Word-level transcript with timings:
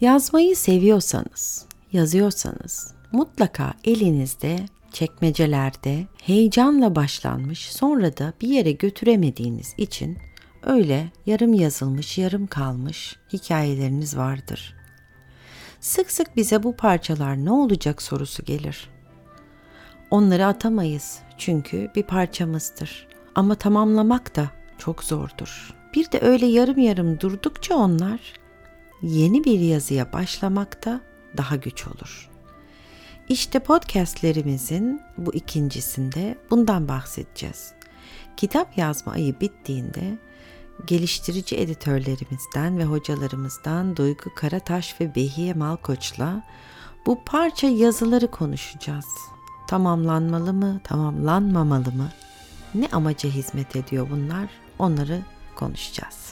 Yazmayı 0.00 0.56
seviyorsanız, 0.56 1.66
yazıyorsanız 1.92 2.94
mutlaka 3.12 3.74
elinizde, 3.84 4.58
çekmecelerde 4.92 6.06
heyecanla 6.22 6.94
başlanmış 6.94 7.72
sonra 7.72 8.16
da 8.16 8.32
bir 8.40 8.48
yere 8.48 8.72
götüremediğiniz 8.72 9.74
için 9.78 10.18
öyle 10.62 11.12
yarım 11.26 11.54
yazılmış, 11.54 12.18
yarım 12.18 12.46
kalmış 12.46 13.16
hikayeleriniz 13.32 14.16
vardır. 14.16 14.74
Sık 15.80 16.10
sık 16.10 16.36
bize 16.36 16.62
bu 16.62 16.76
parçalar 16.76 17.44
ne 17.44 17.50
olacak 17.50 18.02
sorusu 18.02 18.44
gelir. 18.44 18.90
Onları 20.10 20.46
atamayız 20.46 21.18
çünkü 21.38 21.90
bir 21.96 22.02
parçamızdır. 22.02 23.08
Ama 23.34 23.54
tamamlamak 23.54 24.36
da 24.36 24.50
çok 24.78 25.04
zordur. 25.04 25.74
Bir 25.94 26.12
de 26.12 26.20
öyle 26.20 26.46
yarım 26.46 26.78
yarım 26.78 27.20
durdukça 27.20 27.76
onlar 27.76 28.20
yeni 29.02 29.44
bir 29.44 29.60
yazıya 29.60 30.12
başlamakta 30.12 31.00
daha 31.36 31.56
güç 31.56 31.86
olur. 31.86 32.30
İşte 33.28 33.58
podcastlerimizin 33.58 35.00
bu 35.18 35.34
ikincisinde 35.34 36.38
bundan 36.50 36.88
bahsedeceğiz. 36.88 37.72
Kitap 38.36 38.78
yazma 38.78 39.12
ayı 39.12 39.40
bittiğinde 39.40 40.18
geliştirici 40.86 41.56
editörlerimizden 41.56 42.78
ve 42.78 42.84
hocalarımızdan 42.84 43.96
Duygu 43.96 44.34
Karataş 44.34 45.00
ve 45.00 45.14
Behiye 45.14 45.54
Malkoç'la 45.54 46.42
bu 47.06 47.24
parça 47.24 47.66
yazıları 47.66 48.30
konuşacağız. 48.30 49.06
Tamamlanmalı 49.68 50.52
mı, 50.52 50.80
tamamlanmamalı 50.84 51.92
mı? 51.92 52.08
Ne 52.74 52.88
amaca 52.92 53.30
hizmet 53.30 53.76
ediyor 53.76 54.08
bunlar? 54.10 54.48
Onları 54.78 55.22
konuşacağız. 55.54 56.25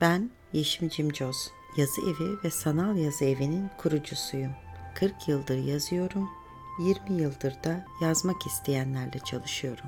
Ben 0.00 0.30
Yeşim 0.52 0.88
Cimcoz, 0.88 1.50
yazı 1.76 2.00
evi 2.00 2.44
ve 2.44 2.50
sanal 2.50 2.96
yazı 2.96 3.24
evinin 3.24 3.70
kurucusuyum. 3.78 4.52
40 4.94 5.28
yıldır 5.28 5.58
yazıyorum, 5.58 6.30
20 6.78 7.22
yıldır 7.22 7.64
da 7.64 7.84
yazmak 8.02 8.46
isteyenlerle 8.46 9.18
çalışıyorum. 9.18 9.86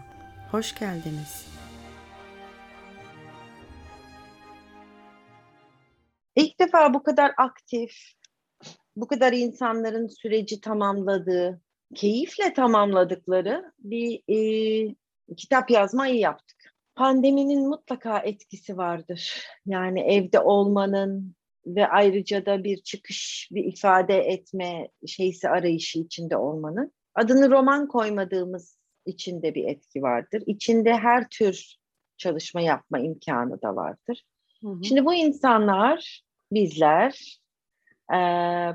Hoş 0.50 0.74
geldiniz. 0.78 1.46
İlk 6.36 6.60
defa 6.60 6.94
bu 6.94 7.02
kadar 7.02 7.32
aktif, 7.36 7.92
bu 8.96 9.08
kadar 9.08 9.32
insanların 9.32 10.06
süreci 10.06 10.60
tamamladığı, 10.60 11.60
keyifle 11.94 12.52
tamamladıkları 12.52 13.72
bir 13.78 14.22
e, 14.28 14.94
kitap 15.36 15.70
yazmayı 15.70 16.14
yaptık. 16.18 16.57
Pandeminin 16.98 17.68
mutlaka 17.68 18.18
etkisi 18.18 18.76
vardır. 18.76 19.46
Yani 19.66 20.00
evde 20.00 20.40
olmanın 20.40 21.34
ve 21.66 21.88
ayrıca 21.88 22.46
da 22.46 22.64
bir 22.64 22.82
çıkış, 22.82 23.48
bir 23.52 23.64
ifade 23.64 24.18
etme 24.18 24.88
şeysi 25.06 25.48
arayışı 25.48 25.98
içinde 25.98 26.36
olmanın. 26.36 26.92
Adını 27.14 27.50
roman 27.50 27.88
koymadığımız 27.88 28.78
içinde 29.06 29.54
bir 29.54 29.64
etki 29.64 30.02
vardır. 30.02 30.42
İçinde 30.46 30.94
her 30.94 31.28
tür 31.28 31.76
çalışma 32.16 32.60
yapma 32.60 32.98
imkanı 32.98 33.62
da 33.62 33.76
vardır. 33.76 34.24
Hı 34.62 34.68
hı. 34.68 34.84
Şimdi 34.84 35.04
bu 35.04 35.14
insanlar, 35.14 36.22
bizler 36.52 37.40
e, 38.12 38.18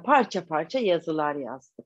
parça 0.03 0.45
parça 0.47 0.79
yazılar 0.79 1.35
yazdık. 1.35 1.85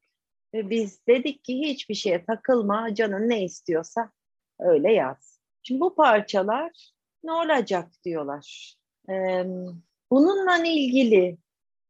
Ve 0.53 0.69
biz 0.69 1.07
dedik 1.07 1.43
ki 1.43 1.59
hiçbir 1.59 1.95
şeye 1.95 2.25
takılma, 2.25 2.95
canın 2.95 3.29
ne 3.29 3.43
istiyorsa 3.43 4.11
öyle 4.59 4.93
yaz. 4.93 5.36
Şimdi 5.67 5.79
bu 5.79 5.95
parçalar 5.95 6.91
ne 7.23 7.31
olacak 7.31 7.87
diyorlar. 8.05 8.75
Ee, 9.09 9.45
bununla 10.11 10.57
ilgili 10.65 11.37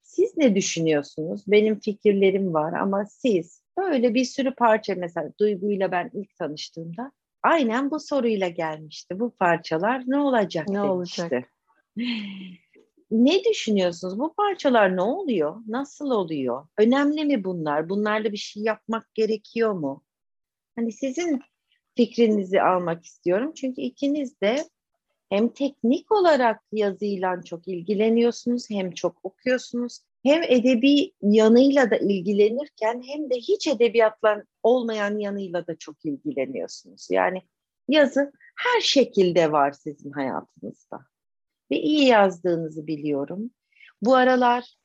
siz 0.02 0.38
ne 0.38 0.56
düşünüyorsunuz? 0.56 1.44
Benim 1.48 1.80
fikirlerim 1.80 2.54
var 2.54 2.74
ama 2.74 3.06
siz 3.06 3.64
böyle 3.78 4.14
bir 4.14 4.26
sürü 4.26 4.56
parça 4.56 4.96
mesela 4.98 5.32
Duygu'yla 5.40 5.92
ben 5.92 6.12
ilk 6.14 6.36
tanıştığımda 6.36 7.12
aynen 7.44 7.92
bu 7.92 8.00
soruyla 8.00 8.48
gelmişti. 8.50 9.20
Bu 9.20 9.30
parçalar 9.30 10.04
ne 10.08 10.18
olacak 10.20 10.68
ne 10.70 10.84
demişti. 10.84 11.22
Olacak? 11.22 11.54
ne 13.12 13.44
düşünüyorsunuz? 13.44 14.20
Bu 14.20 14.34
parçalar 14.34 14.96
ne 14.96 15.02
oluyor? 15.02 15.56
Nasıl 15.68 16.12
oluyor? 16.12 16.68
Önemli 16.78 17.26
mi 17.26 17.44
bunlar? 17.44 17.90
Bunlarla 17.90 18.32
bir 18.32 18.38
şey 18.38 18.64
yapmak 18.64 19.14
gerekiyor 19.14 19.72
mu? 19.72 20.04
Hani 20.76 20.92
sizin 20.92 21.42
fikrinizi 21.98 22.62
almak 22.62 23.06
istiyorum. 23.06 23.52
Çünkü 23.56 23.82
ikiniz 23.82 24.42
de 24.42 24.70
hem 25.30 25.50
teknik 25.50 26.12
olarak 26.12 26.62
yazıyla 26.72 27.42
çok 27.42 27.68
ilgileniyorsunuz, 27.68 28.70
hem 28.70 28.92
çok 28.92 29.26
okuyorsunuz, 29.26 30.00
hem 30.24 30.44
edebi 30.44 31.12
yanıyla 31.22 31.92
da 31.92 31.98
ilgilenirken 31.98 33.02
hem 33.08 33.30
de 33.30 33.36
hiç 33.36 33.68
edebiyatla 33.68 34.44
olmayan 34.64 35.18
yanıyla 35.18 35.68
da 35.68 35.76
çok 35.76 36.06
ilgileniyorsunuz. 36.06 37.08
Yani 37.12 37.42
yazı 37.88 38.32
her 38.56 38.82
şekilde 38.82 39.52
var 39.52 39.72
sizin 39.72 40.12
hayatınızda. 40.12 41.00
Ve 41.72 41.80
iyi 41.80 42.08
yazdığınızı 42.08 42.88
biliyorum. 42.88 43.52
Bu 44.02 44.16
aralar 44.16 44.78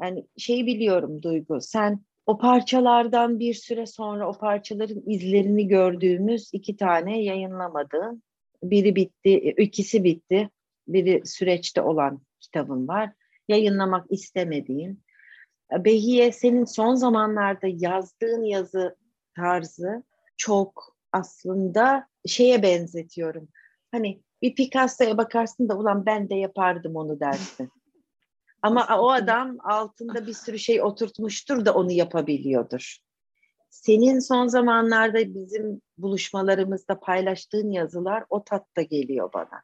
yani 0.00 0.26
şey 0.36 0.66
biliyorum 0.66 1.22
Duygu, 1.22 1.60
sen 1.60 2.00
o 2.26 2.38
parçalardan 2.38 3.38
bir 3.38 3.54
süre 3.54 3.86
sonra 3.86 4.28
o 4.28 4.32
parçaların 4.32 5.02
izlerini 5.06 5.68
gördüğümüz 5.68 6.50
iki 6.52 6.76
tane 6.76 7.22
yayınlamadığın, 7.22 8.22
biri 8.62 8.96
bitti, 8.96 9.54
ikisi 9.58 10.04
bitti, 10.04 10.50
biri 10.88 11.22
süreçte 11.26 11.82
olan 11.82 12.20
kitabın 12.40 12.88
var. 12.88 13.12
Yayınlamak 13.48 14.06
istemediğin. 14.10 15.02
Behiye 15.72 16.32
senin 16.32 16.64
son 16.64 16.94
zamanlarda 16.94 17.66
yazdığın 17.66 18.44
yazı 18.44 18.96
tarzı 19.36 20.02
çok 20.36 20.96
aslında 21.12 22.06
şeye 22.26 22.62
benzetiyorum. 22.62 23.48
Hani 23.92 24.22
bir 24.42 24.54
Picasso'ya 24.54 25.18
bakarsın 25.18 25.68
da 25.68 25.78
ulan 25.78 26.06
ben 26.06 26.30
de 26.30 26.34
yapardım 26.34 26.96
onu 26.96 27.20
dersin. 27.20 27.70
Ama 28.62 28.98
o 29.00 29.10
adam 29.10 29.56
altında 29.64 30.26
bir 30.26 30.32
sürü 30.32 30.58
şey 30.58 30.82
oturtmuştur 30.82 31.64
da 31.64 31.74
onu 31.74 31.92
yapabiliyordur. 31.92 32.98
Senin 33.70 34.18
son 34.18 34.46
zamanlarda 34.46 35.34
bizim 35.34 35.82
buluşmalarımızda 35.98 37.00
paylaştığın 37.00 37.70
yazılar 37.70 38.24
o 38.30 38.44
tatta 38.44 38.82
geliyor 38.82 39.32
bana. 39.32 39.62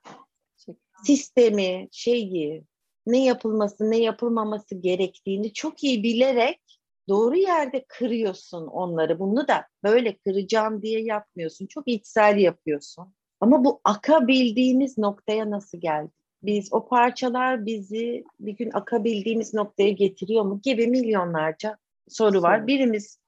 Sistemi, 1.04 1.88
şeyi, 1.92 2.64
ne 3.06 3.24
yapılması, 3.24 3.90
ne 3.90 3.98
yapılmaması 3.98 4.74
gerektiğini 4.74 5.52
çok 5.52 5.84
iyi 5.84 6.02
bilerek 6.02 6.80
doğru 7.08 7.36
yerde 7.36 7.84
kırıyorsun 7.88 8.66
onları. 8.66 9.18
Bunu 9.18 9.48
da 9.48 9.66
böyle 9.84 10.16
kıracağım 10.16 10.82
diye 10.82 11.02
yapmıyorsun. 11.02 11.66
Çok 11.66 11.88
içsel 11.88 12.38
yapıyorsun. 12.38 13.14
Ama 13.40 13.64
bu 13.64 13.80
akabildiğimiz 13.84 14.98
noktaya 14.98 15.50
nasıl 15.50 15.80
geldi? 15.80 16.21
Biz 16.42 16.72
o 16.72 16.88
parçalar 16.88 17.66
bizi 17.66 18.24
bir 18.40 18.52
gün 18.52 18.70
akabildiğimiz 18.72 19.54
noktaya 19.54 19.90
getiriyor 19.90 20.44
mu 20.44 20.60
gibi 20.62 20.86
milyonlarca 20.86 21.78
soru 22.08 22.42
var. 22.42 22.66
Birimiz 22.66 23.18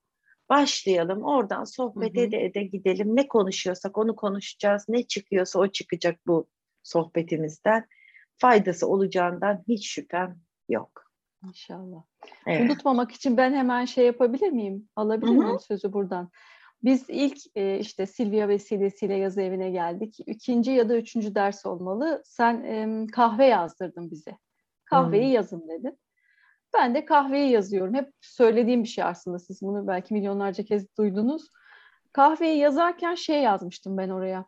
başlayalım 0.49 1.23
oradan 1.23 1.65
sohbet 1.65 2.19
ede 2.19 2.45
ede 2.45 2.63
gidelim. 2.63 3.17
Ne 3.17 3.29
konuşuyorsak 3.29 3.99
onu 3.99 4.17
konuşacağız. 4.17 4.85
Ne 4.89 5.03
çıkıyorsa 5.03 5.59
o 5.59 5.69
çıkacak 5.69 6.21
bu 6.27 6.49
sohbetimizden. 6.83 7.87
Faydası 8.37 8.89
olacağından 8.89 9.65
hiç 9.69 9.89
şüphem 9.89 10.39
yok. 10.69 11.05
İnşallah. 11.49 12.03
Evet. 12.47 12.71
Unutmamak 12.71 13.13
için 13.13 13.37
ben 13.37 13.55
hemen 13.55 13.85
şey 13.85 14.07
yapabilir 14.07 14.51
miyim? 14.51 14.89
Alabilir 14.97 15.31
miyim 15.31 15.61
sözü 15.61 15.93
buradan? 15.93 16.31
Biz 16.85 17.05
ilk 17.09 17.39
e, 17.55 17.79
işte 17.79 18.07
Silvia 18.07 18.49
vesilesiyle 18.49 19.15
yazı 19.15 19.43
evine 19.43 19.71
geldik. 19.71 20.17
İkinci 20.27 20.71
ya 20.71 20.89
da 20.89 20.97
üçüncü 20.97 21.35
ders 21.35 21.67
olmalı. 21.67 22.23
Sen 22.25 22.63
e, 22.63 23.07
kahve 23.07 23.47
yazdırdın 23.47 24.11
bize. 24.11 24.39
Kahveyi 24.85 25.27
hmm. 25.27 25.33
yazın 25.33 25.69
dedin. 25.69 25.99
Ben 26.75 26.95
de 26.95 27.05
kahveyi 27.05 27.51
yazıyorum. 27.51 27.95
Hep 27.95 28.13
söylediğim 28.21 28.83
bir 28.83 28.89
şey 28.89 29.05
aslında. 29.05 29.39
Siz 29.39 29.63
bunu 29.63 29.87
belki 29.87 30.15
milyonlarca 30.15 30.65
kez 30.65 30.97
duydunuz. 30.99 31.49
Kahveyi 32.13 32.59
yazarken 32.59 33.15
şey 33.15 33.43
yazmıştım 33.43 33.97
ben 33.97 34.09
oraya. 34.09 34.47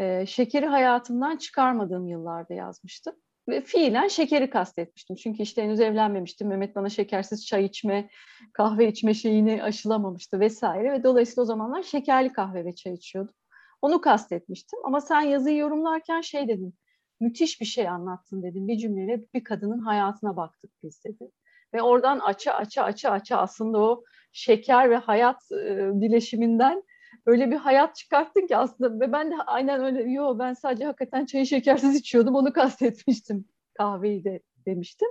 E, 0.00 0.26
şekeri 0.26 0.66
hayatımdan 0.66 1.36
çıkarmadığım 1.36 2.06
yıllarda 2.06 2.54
yazmıştım 2.54 3.14
ve 3.48 3.60
fiilen 3.60 4.08
şekeri 4.08 4.50
kastetmiştim. 4.50 5.16
Çünkü 5.16 5.42
işte 5.42 5.62
henüz 5.62 5.80
evlenmemiştim. 5.80 6.48
Mehmet 6.48 6.76
bana 6.76 6.88
şekersiz 6.88 7.46
çay 7.46 7.64
içme, 7.64 8.10
kahve 8.52 8.88
içme 8.88 9.14
şeyini 9.14 9.62
aşılamamıştı 9.62 10.40
vesaire. 10.40 10.92
Ve 10.92 11.04
dolayısıyla 11.04 11.42
o 11.42 11.46
zamanlar 11.46 11.82
şekerli 11.82 12.32
kahve 12.32 12.64
ve 12.64 12.74
çay 12.74 12.92
içiyordum. 12.92 13.34
Onu 13.82 14.00
kastetmiştim. 14.00 14.78
Ama 14.84 15.00
sen 15.00 15.20
yazıyı 15.20 15.56
yorumlarken 15.56 16.20
şey 16.20 16.48
dedin. 16.48 16.74
Müthiş 17.20 17.60
bir 17.60 17.66
şey 17.66 17.88
anlattın 17.88 18.42
dedim. 18.42 18.68
Bir 18.68 18.78
cümleyle 18.78 19.24
bir 19.34 19.44
kadının 19.44 19.78
hayatına 19.78 20.36
baktık 20.36 20.70
biz 20.82 21.04
dedi. 21.04 21.30
Ve 21.74 21.82
oradan 21.82 22.18
aça 22.18 22.52
aça 22.52 22.82
aça 22.82 23.10
aça 23.10 23.36
aslında 23.36 23.78
o 23.78 24.04
şeker 24.32 24.90
ve 24.90 24.96
hayat 24.96 25.52
e, 25.52 25.90
bileşiminden 26.00 26.82
öyle 27.26 27.50
bir 27.50 27.56
hayat 27.56 27.96
çıkarttın 27.96 28.46
ki 28.46 28.56
aslında 28.56 29.00
ve 29.00 29.12
ben 29.12 29.30
de 29.30 29.34
aynen 29.46 29.84
öyle 29.84 30.02
yo 30.02 30.38
ben 30.38 30.52
sadece 30.52 30.84
hakikaten 30.84 31.26
çayı 31.26 31.46
şekersiz 31.46 31.96
içiyordum 31.96 32.34
onu 32.34 32.52
kastetmiştim 32.52 33.44
kahveyi 33.74 34.24
de 34.24 34.40
demiştim 34.66 35.08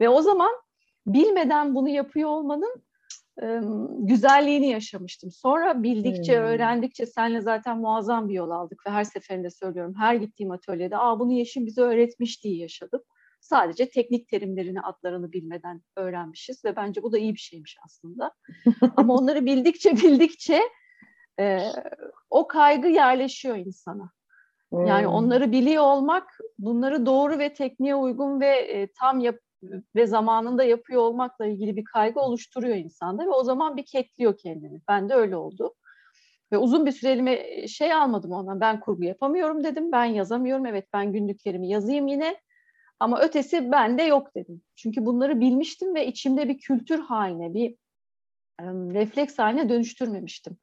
ve 0.00 0.08
o 0.08 0.22
zaman 0.22 0.52
bilmeden 1.06 1.74
bunu 1.74 1.88
yapıyor 1.88 2.28
olmanın 2.28 2.86
e, 3.42 3.60
güzelliğini 3.98 4.68
yaşamıştım. 4.68 5.30
Sonra 5.30 5.82
bildikçe, 5.82 6.38
hmm. 6.38 6.44
öğrendikçe 6.44 7.06
senle 7.06 7.40
zaten 7.40 7.78
muazzam 7.78 8.28
bir 8.28 8.34
yol 8.34 8.50
aldık 8.50 8.86
ve 8.86 8.90
her 8.90 9.04
seferinde 9.04 9.50
söylüyorum. 9.50 9.94
Her 9.98 10.14
gittiğim 10.14 10.50
atölyede 10.50 10.96
Aa, 10.96 11.20
bunu 11.20 11.32
Yeşim 11.32 11.66
bize 11.66 11.80
öğretmiş 11.80 12.44
diye 12.44 12.56
yaşadım. 12.56 13.00
Sadece 13.40 13.88
teknik 13.88 14.28
terimlerini, 14.28 14.80
adlarını 14.80 15.32
bilmeden 15.32 15.82
öğrenmişiz 15.96 16.64
ve 16.64 16.76
bence 16.76 17.02
bu 17.02 17.12
da 17.12 17.18
iyi 17.18 17.34
bir 17.34 17.38
şeymiş 17.38 17.76
aslında. 17.84 18.32
Ama 18.96 19.14
onları 19.14 19.46
bildikçe 19.46 19.96
bildikçe 19.96 20.60
e, 21.40 21.72
o 22.30 22.48
kaygı 22.48 22.88
yerleşiyor 22.88 23.56
insana. 23.56 24.10
Yani 24.72 25.06
hmm. 25.06 25.12
onları 25.12 25.52
biliyor 25.52 25.84
olmak, 25.84 26.38
bunları 26.58 27.06
doğru 27.06 27.38
ve 27.38 27.54
tekniğe 27.54 27.94
uygun 27.94 28.40
ve 28.40 28.56
e, 28.56 28.92
tam 28.92 29.20
yap 29.20 29.36
ve 29.96 30.06
zamanında 30.06 30.64
yapıyor 30.64 31.02
olmakla 31.02 31.46
ilgili 31.46 31.76
bir 31.76 31.84
kaygı 31.84 32.20
oluşturuyor 32.20 32.76
insanda 32.76 33.26
ve 33.26 33.30
o 33.30 33.44
zaman 33.44 33.76
bir 33.76 33.84
ketliyor 33.84 34.38
kendini. 34.38 34.80
Ben 34.88 35.08
de 35.08 35.14
öyle 35.14 35.36
oldu. 35.36 35.74
Ve 36.52 36.58
uzun 36.58 36.86
bir 36.86 36.92
süre 36.92 37.10
elime 37.10 37.68
şey 37.68 37.92
almadım 37.92 38.32
ondan. 38.32 38.60
Ben 38.60 38.80
kurgu 38.80 39.04
yapamıyorum 39.04 39.64
dedim. 39.64 39.92
Ben 39.92 40.04
yazamıyorum. 40.04 40.66
Evet 40.66 40.88
ben 40.92 41.12
günlüklerimi 41.12 41.68
yazayım 41.68 42.06
yine. 42.06 42.40
Ama 43.00 43.20
ötesi 43.20 43.72
bende 43.72 44.02
yok 44.02 44.34
dedim. 44.34 44.62
Çünkü 44.76 45.06
bunları 45.06 45.40
bilmiştim 45.40 45.94
ve 45.94 46.06
içimde 46.06 46.48
bir 46.48 46.58
kültür 46.58 46.98
haline, 46.98 47.54
bir 47.54 47.70
e, 48.60 48.64
refleks 48.94 49.38
haline 49.38 49.68
dönüştürmemiştim. 49.68 50.56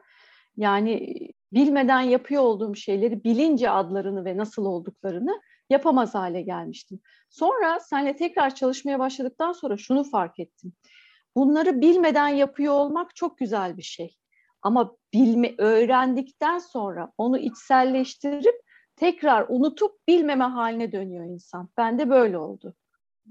Yani 0.58 1.18
bilmeden 1.54 2.02
yapıyor 2.02 2.44
olduğum 2.44 2.76
şeyleri 2.76 3.24
bilince 3.24 3.70
adlarını 3.70 4.26
ve 4.26 4.38
nasıl 4.38 4.66
olduklarını 4.66 5.42
yapamaz 5.70 6.16
hale 6.16 6.42
gelmiştim. 6.42 7.00
Sonra 7.30 7.80
seninle 7.80 8.16
tekrar 8.16 8.56
çalışmaya 8.56 9.00
başladıktan 9.00 9.52
sonra 9.52 9.78
şunu 9.78 10.04
fark 10.04 10.40
ettim. 10.40 10.74
Bunları 11.36 11.82
bilmeden 11.82 12.28
yapıyor 12.28 12.74
olmak 12.74 13.16
çok 13.16 13.38
güzel 13.38 13.78
bir 13.78 13.84
şey. 13.84 14.18
Ama 14.62 14.96
bilme 15.14 15.56
öğrendikten 15.58 16.60
sonra 16.60 17.12
onu 17.18 17.38
içselleştirip 17.38 18.56
tekrar 18.96 19.46
unutup 19.50 20.08
bilmeme 20.08 20.44
haline 20.44 20.92
dönüyor 20.92 21.26
insan. 21.26 21.70
Ben 21.78 22.00
de 22.00 22.10
böyle 22.10 22.38
oldu. 22.38 22.76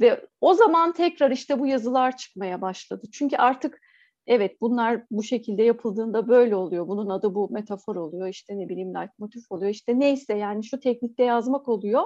Ve 0.01 0.27
o 0.41 0.55
zaman 0.55 0.93
tekrar 0.93 1.31
işte 1.31 1.59
bu 1.59 1.67
yazılar 1.67 2.17
çıkmaya 2.17 2.61
başladı. 2.61 3.07
Çünkü 3.13 3.37
artık 3.37 3.81
evet 4.27 4.61
bunlar 4.61 5.03
bu 5.11 5.23
şekilde 5.23 5.63
yapıldığında 5.63 6.29
böyle 6.29 6.57
oluyor. 6.57 6.89
Bunun 6.89 7.09
adı 7.09 7.35
bu 7.35 7.51
metafor 7.51 7.97
oluyor. 7.97 8.29
İşte 8.29 8.59
ne 8.59 8.69
bileyim 8.69 8.93
motif 9.19 9.53
oluyor. 9.53 9.71
İşte 9.71 10.01
neyse 10.01 10.35
yani 10.35 10.65
şu 10.65 10.81
teknikte 10.81 11.25
yazmak 11.25 11.69
oluyor. 11.69 12.03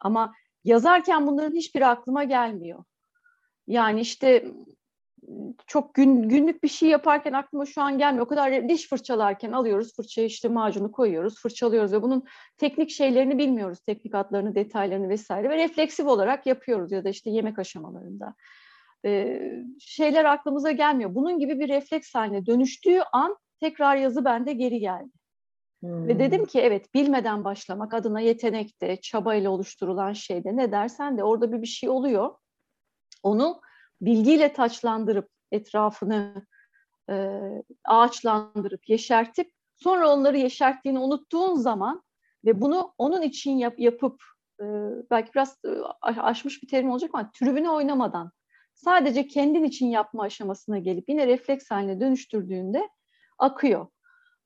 Ama 0.00 0.32
yazarken 0.64 1.26
bunların 1.26 1.56
hiçbiri 1.56 1.86
aklıma 1.86 2.24
gelmiyor. 2.24 2.84
Yani 3.66 4.00
işte 4.00 4.52
çok 5.66 5.94
gün, 5.94 6.28
günlük 6.28 6.62
bir 6.62 6.68
şey 6.68 6.88
yaparken 6.88 7.32
aklıma 7.32 7.66
şu 7.66 7.82
an 7.82 7.98
gelmiyor. 7.98 8.26
O 8.26 8.28
kadar 8.28 8.68
diş 8.68 8.88
fırçalarken 8.88 9.52
alıyoruz 9.52 9.96
fırçayı 9.96 10.26
işte 10.26 10.48
macunu 10.48 10.92
koyuyoruz, 10.92 11.42
fırçalıyoruz 11.42 11.92
ve 11.92 12.02
bunun 12.02 12.24
teknik 12.58 12.90
şeylerini 12.90 13.38
bilmiyoruz. 13.38 13.80
Teknik 13.80 14.14
adlarını, 14.14 14.54
detaylarını 14.54 15.08
vesaire 15.08 15.50
ve 15.50 15.56
refleksif 15.56 16.06
olarak 16.06 16.46
yapıyoruz 16.46 16.92
ya 16.92 17.04
da 17.04 17.08
işte 17.08 17.30
yemek 17.30 17.58
aşamalarında. 17.58 18.34
Şeyler 19.80 20.24
aklımıza 20.24 20.70
gelmiyor. 20.70 21.14
Bunun 21.14 21.38
gibi 21.38 21.60
bir 21.60 21.68
refleks 21.68 22.14
haline 22.14 22.46
dönüştüğü 22.46 23.00
an 23.12 23.36
tekrar 23.60 23.96
yazı 23.96 24.24
bende 24.24 24.52
geri 24.52 24.80
geldi. 24.80 25.10
Hmm. 25.80 26.08
Ve 26.08 26.18
dedim 26.18 26.46
ki 26.46 26.60
evet 26.60 26.94
bilmeden 26.94 27.44
başlamak 27.44 27.94
adına 27.94 28.20
yetenekte, 28.20 29.00
çabayla 29.00 29.50
oluşturulan 29.50 30.12
şeyde 30.12 30.56
ne 30.56 30.72
dersen 30.72 31.18
de 31.18 31.24
orada 31.24 31.52
bir 31.52 31.62
bir 31.62 31.66
şey 31.66 31.88
oluyor. 31.88 32.34
Onu 33.22 33.60
bilgiyle 34.00 34.52
taçlandırıp 34.52 35.28
etrafını 35.52 36.46
e, 37.10 37.40
ağaçlandırıp 37.84 38.88
yeşertip 38.88 39.52
sonra 39.76 40.10
onları 40.10 40.38
yeşerttiğini 40.38 40.98
unuttuğun 40.98 41.54
zaman 41.54 42.02
ve 42.44 42.60
bunu 42.60 42.94
onun 42.98 43.22
için 43.22 43.50
yap, 43.58 43.74
yapıp 43.78 44.22
e, 44.60 44.64
belki 45.10 45.34
biraz 45.34 45.58
aşmış 46.02 46.62
bir 46.62 46.68
terim 46.68 46.90
olacak 46.90 47.10
ama 47.14 47.30
tribüne 47.30 47.70
oynamadan 47.70 48.32
sadece 48.74 49.26
kendin 49.26 49.64
için 49.64 49.86
yapma 49.86 50.22
aşamasına 50.22 50.78
gelip 50.78 51.08
yine 51.08 51.26
refleks 51.26 51.70
haline 51.70 52.00
dönüştürdüğünde 52.00 52.88
akıyor. 53.38 53.86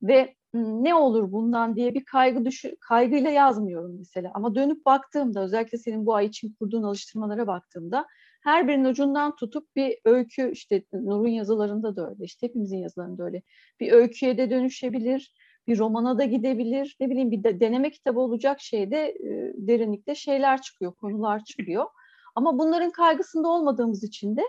Ve 0.02 0.34
ne 0.54 0.94
olur 0.94 1.32
bundan 1.32 1.76
diye 1.76 1.94
bir 1.94 2.04
kaygı 2.04 2.44
düşü, 2.44 2.76
kaygıyla 2.80 3.30
yazmıyorum 3.30 3.96
mesela. 3.98 4.30
Ama 4.34 4.54
dönüp 4.54 4.86
baktığımda 4.86 5.44
özellikle 5.44 5.78
senin 5.78 6.06
bu 6.06 6.14
ay 6.14 6.26
için 6.26 6.54
kurduğun 6.58 6.82
alıştırmalara 6.82 7.46
baktığımda 7.46 8.06
her 8.42 8.68
birinin 8.68 8.84
ucundan 8.84 9.36
tutup 9.36 9.76
bir 9.76 9.98
öykü 10.04 10.50
işte 10.52 10.84
Nur'un 10.92 11.28
yazılarında 11.28 11.96
da 11.96 12.10
öyle 12.10 12.24
işte 12.24 12.46
hepimizin 12.46 12.78
yazılarında 12.78 13.24
öyle 13.24 13.42
bir 13.80 13.92
öyküye 13.92 14.38
de 14.38 14.50
dönüşebilir 14.50 15.34
bir 15.66 15.78
romana 15.78 16.18
da 16.18 16.24
gidebilir 16.24 16.96
ne 17.00 17.10
bileyim 17.10 17.30
bir 17.30 17.44
de, 17.44 17.60
deneme 17.60 17.90
kitabı 17.90 18.20
olacak 18.20 18.60
şeyde 18.60 19.08
e, 19.08 19.52
derinlikte 19.56 20.14
şeyler 20.14 20.62
çıkıyor 20.62 20.92
konular 20.94 21.44
çıkıyor 21.44 21.86
ama 22.34 22.58
bunların 22.58 22.90
kaygısında 22.90 23.48
olmadığımız 23.48 24.04
için 24.04 24.36
de 24.36 24.42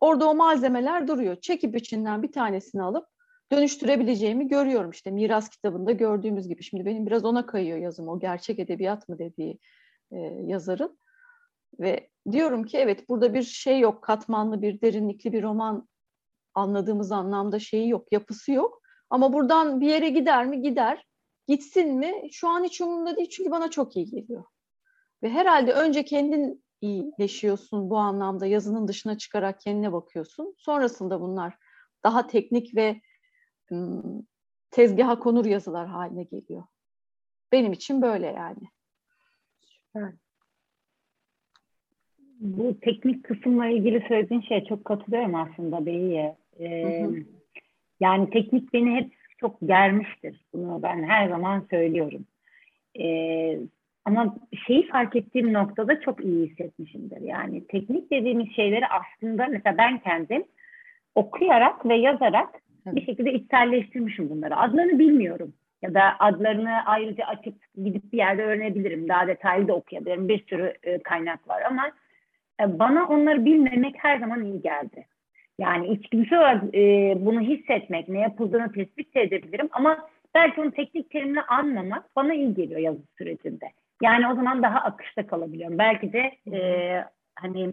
orada 0.00 0.28
o 0.28 0.34
malzemeler 0.34 1.08
duruyor 1.08 1.36
çekip 1.36 1.76
içinden 1.76 2.22
bir 2.22 2.32
tanesini 2.32 2.82
alıp 2.82 3.06
dönüştürebileceğimi 3.52 4.48
görüyorum 4.48 4.90
işte 4.90 5.10
miras 5.10 5.48
kitabında 5.48 5.92
gördüğümüz 5.92 6.48
gibi 6.48 6.62
şimdi 6.62 6.84
benim 6.84 7.06
biraz 7.06 7.24
ona 7.24 7.46
kayıyor 7.46 7.78
yazım 7.78 8.08
o 8.08 8.20
gerçek 8.20 8.58
edebiyat 8.58 9.08
mı 9.08 9.18
dediği 9.18 9.58
e, 10.12 10.16
yazarın 10.46 10.98
ve 11.80 12.10
diyorum 12.30 12.64
ki 12.64 12.78
evet 12.78 13.08
burada 13.08 13.34
bir 13.34 13.42
şey 13.42 13.80
yok, 13.80 14.02
katmanlı 14.02 14.62
bir 14.62 14.80
derinlikli 14.80 15.32
bir 15.32 15.42
roman 15.42 15.88
anladığımız 16.54 17.12
anlamda 17.12 17.58
şeyi 17.58 17.88
yok, 17.88 18.12
yapısı 18.12 18.52
yok. 18.52 18.82
Ama 19.10 19.32
buradan 19.32 19.80
bir 19.80 19.88
yere 19.88 20.08
gider 20.08 20.46
mi? 20.46 20.62
Gider. 20.62 21.06
Gitsin 21.48 21.94
mi? 21.94 22.28
Şu 22.32 22.48
an 22.48 22.64
hiç 22.64 22.80
umurumda 22.80 23.16
değil 23.16 23.28
çünkü 23.28 23.50
bana 23.50 23.70
çok 23.70 23.96
iyi 23.96 24.06
geliyor. 24.06 24.44
Ve 25.22 25.28
herhalde 25.28 25.72
önce 25.72 26.04
kendin 26.04 26.64
iyileşiyorsun 26.80 27.90
bu 27.90 27.96
anlamda 27.96 28.46
yazının 28.46 28.88
dışına 28.88 29.18
çıkarak 29.18 29.60
kendine 29.60 29.92
bakıyorsun. 29.92 30.54
Sonrasında 30.58 31.20
bunlar 31.20 31.54
daha 32.04 32.26
teknik 32.26 32.76
ve 32.76 33.00
tezgaha 34.70 35.18
konur 35.18 35.44
yazılar 35.44 35.86
haline 35.86 36.22
geliyor. 36.22 36.64
Benim 37.52 37.72
için 37.72 38.02
böyle 38.02 38.26
yani. 38.26 38.68
Süper 39.60 40.12
bu 42.40 42.80
teknik 42.80 43.24
kısımla 43.24 43.66
ilgili 43.66 44.04
söylediğin 44.08 44.40
şeye 44.40 44.64
çok 44.64 44.84
katılıyorum 44.84 45.34
aslında 45.34 45.86
Beyiye. 45.86 46.36
Ee, 46.60 47.10
Yani 48.00 48.30
teknik 48.30 48.72
beni 48.72 48.94
hep 48.94 49.12
çok 49.38 49.60
germiştir. 49.60 50.44
Bunu 50.52 50.82
ben 50.82 51.02
her 51.02 51.28
zaman 51.28 51.66
söylüyorum. 51.70 52.26
Ee, 53.00 53.58
ama 54.08 54.36
şeyi 54.66 54.86
fark 54.86 55.16
ettiğim 55.16 55.52
noktada 55.52 56.00
çok 56.00 56.24
iyi 56.24 56.48
hissetmişimdir. 56.48 57.20
Yani 57.20 57.66
teknik 57.66 58.10
dediğimiz 58.10 58.56
şeyleri 58.56 58.86
aslında 58.86 59.46
mesela 59.46 59.78
ben 59.78 59.98
kendim 59.98 60.44
okuyarak 61.14 61.86
ve 61.86 61.94
yazarak 61.94 62.48
bir 62.86 63.06
şekilde 63.06 63.32
içselleştirmişim 63.32 64.30
bunları. 64.30 64.56
Adlarını 64.56 64.98
bilmiyorum. 64.98 65.52
Ya 65.82 65.94
da 65.94 66.02
adlarını 66.18 66.84
ayrıca 66.86 67.24
açıp 67.24 67.54
gidip 67.84 68.12
bir 68.12 68.18
yerde 68.18 68.44
öğrenebilirim. 68.44 69.08
Daha 69.08 69.26
detaylı 69.26 69.68
da 69.68 69.74
okuyabilirim. 69.74 70.28
Bir 70.28 70.46
sürü 70.46 70.74
e, 70.82 70.98
kaynak 70.98 71.48
var 71.48 71.62
ama 71.62 71.90
e, 72.60 72.78
bana 72.78 73.08
onları 73.08 73.44
bilmemek 73.44 73.94
her 73.98 74.18
zaman 74.18 74.44
iyi 74.44 74.62
geldi. 74.62 75.06
Yani 75.58 75.86
içgüdüsel 75.86 76.38
olarak 76.38 76.74
e, 76.74 77.14
bunu 77.20 77.40
hissetmek, 77.40 78.08
ne 78.08 78.20
yapıldığını 78.20 78.72
tespit 78.72 79.16
edebilirim 79.16 79.68
ama 79.72 80.08
belki 80.34 80.60
onu 80.60 80.70
teknik 80.70 81.10
terimle 81.10 81.42
anlamak 81.42 82.16
bana 82.16 82.34
iyi 82.34 82.54
geliyor 82.54 82.80
yazı 82.80 83.02
sürecinde. 83.18 83.66
Yani 84.02 84.28
o 84.28 84.34
zaman 84.34 84.62
daha 84.62 84.80
akışta 84.80 85.26
kalabiliyorum. 85.26 85.78
Belki 85.78 86.12
de 86.12 86.32
e, 86.52 87.04
hani 87.36 87.72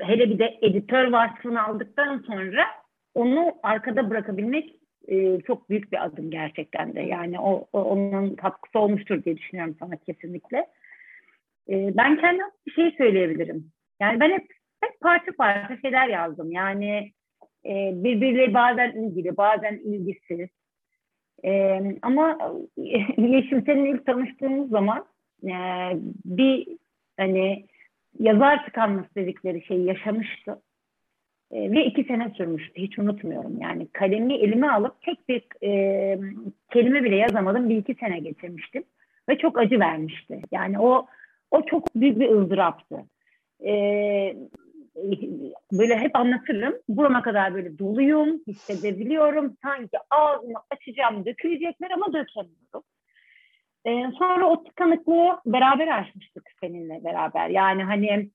hele 0.00 0.30
bir 0.30 0.38
de 0.38 0.58
editör 0.62 1.12
vasfını 1.12 1.64
aldıktan 1.66 2.18
sonra 2.18 2.66
onu 3.14 3.54
arkada 3.62 4.10
bırakabilmek 4.10 4.74
e, 5.08 5.40
çok 5.40 5.70
büyük 5.70 5.92
bir 5.92 6.04
adım 6.04 6.30
gerçekten 6.30 6.94
de. 6.94 7.00
Yani 7.00 7.40
o, 7.40 7.68
o 7.72 7.84
onun 7.84 8.36
katkısı 8.36 8.78
olmuştur 8.78 9.24
diye 9.24 9.36
düşünüyorum 9.36 9.76
sana 9.80 9.96
kesinlikle. 9.96 10.58
E, 11.68 11.96
ben 11.96 12.20
kendim 12.20 12.46
bir 12.66 12.72
şey 12.72 12.90
söyleyebilirim. 12.90 13.72
Yani 14.00 14.20
ben 14.20 14.30
hep, 14.30 14.46
hep 14.80 15.00
parça 15.00 15.32
parça 15.38 15.76
şeyler 15.82 16.08
yazdım. 16.08 16.52
Yani 16.52 17.12
e, 17.64 17.90
birbiriyle 17.94 18.54
bazen 18.54 18.90
ilgili, 18.90 19.36
bazen 19.36 19.74
ilgisiz. 19.74 20.48
E, 21.44 21.80
ama 22.02 22.38
Yeşim 23.16 23.62
senin 23.66 23.84
ilk 23.84 24.06
tanıştığımız 24.06 24.70
zaman 24.70 25.04
e, 25.44 25.54
bir 26.24 26.68
hani 27.16 27.66
yazar 28.18 28.64
tıkanması 28.64 29.14
dedikleri 29.14 29.64
şeyi 29.66 29.84
yaşamıştı. 29.84 30.62
E, 31.52 31.70
ve 31.72 31.84
iki 31.84 32.04
sene 32.04 32.32
sürmüştü. 32.36 32.82
Hiç 32.82 32.98
unutmuyorum. 32.98 33.60
Yani 33.60 33.88
kalemi 33.92 34.34
elime 34.34 34.68
alıp 34.68 35.02
tek 35.02 35.28
bir 35.28 35.42
e, 35.62 36.20
kelime 36.72 37.04
bile 37.04 37.16
yazamadım. 37.16 37.68
Bir 37.68 37.76
iki 37.76 37.94
sene 37.94 38.18
geçirmiştim. 38.18 38.84
Ve 39.28 39.38
çok 39.38 39.58
acı 39.58 39.80
vermişti. 39.80 40.42
Yani 40.52 40.80
o 40.80 41.06
o 41.50 41.62
çok 41.66 41.94
büyük 41.94 42.20
bir 42.20 42.30
ızdıraptı. 42.30 42.96
E, 43.64 43.72
böyle 45.72 45.98
hep 45.98 46.16
anlatırım. 46.16 46.74
Burama 46.88 47.22
kadar 47.22 47.54
böyle 47.54 47.78
doluyum, 47.78 48.40
hissedebiliyorum. 48.46 49.56
Sanki 49.62 49.98
ağzımı 50.10 50.58
açacağım, 50.70 51.26
dökülecekler 51.26 51.90
ama 51.90 52.06
dökemiyorum. 52.06 52.82
Ee, 53.86 54.10
sonra 54.18 54.46
o 54.50 54.64
tıkanıklığı 54.64 55.40
beraber 55.46 55.88
açmıştık 56.00 56.50
seninle 56.60 57.04
beraber. 57.04 57.48
Yani 57.48 57.84
hani 57.84 58.30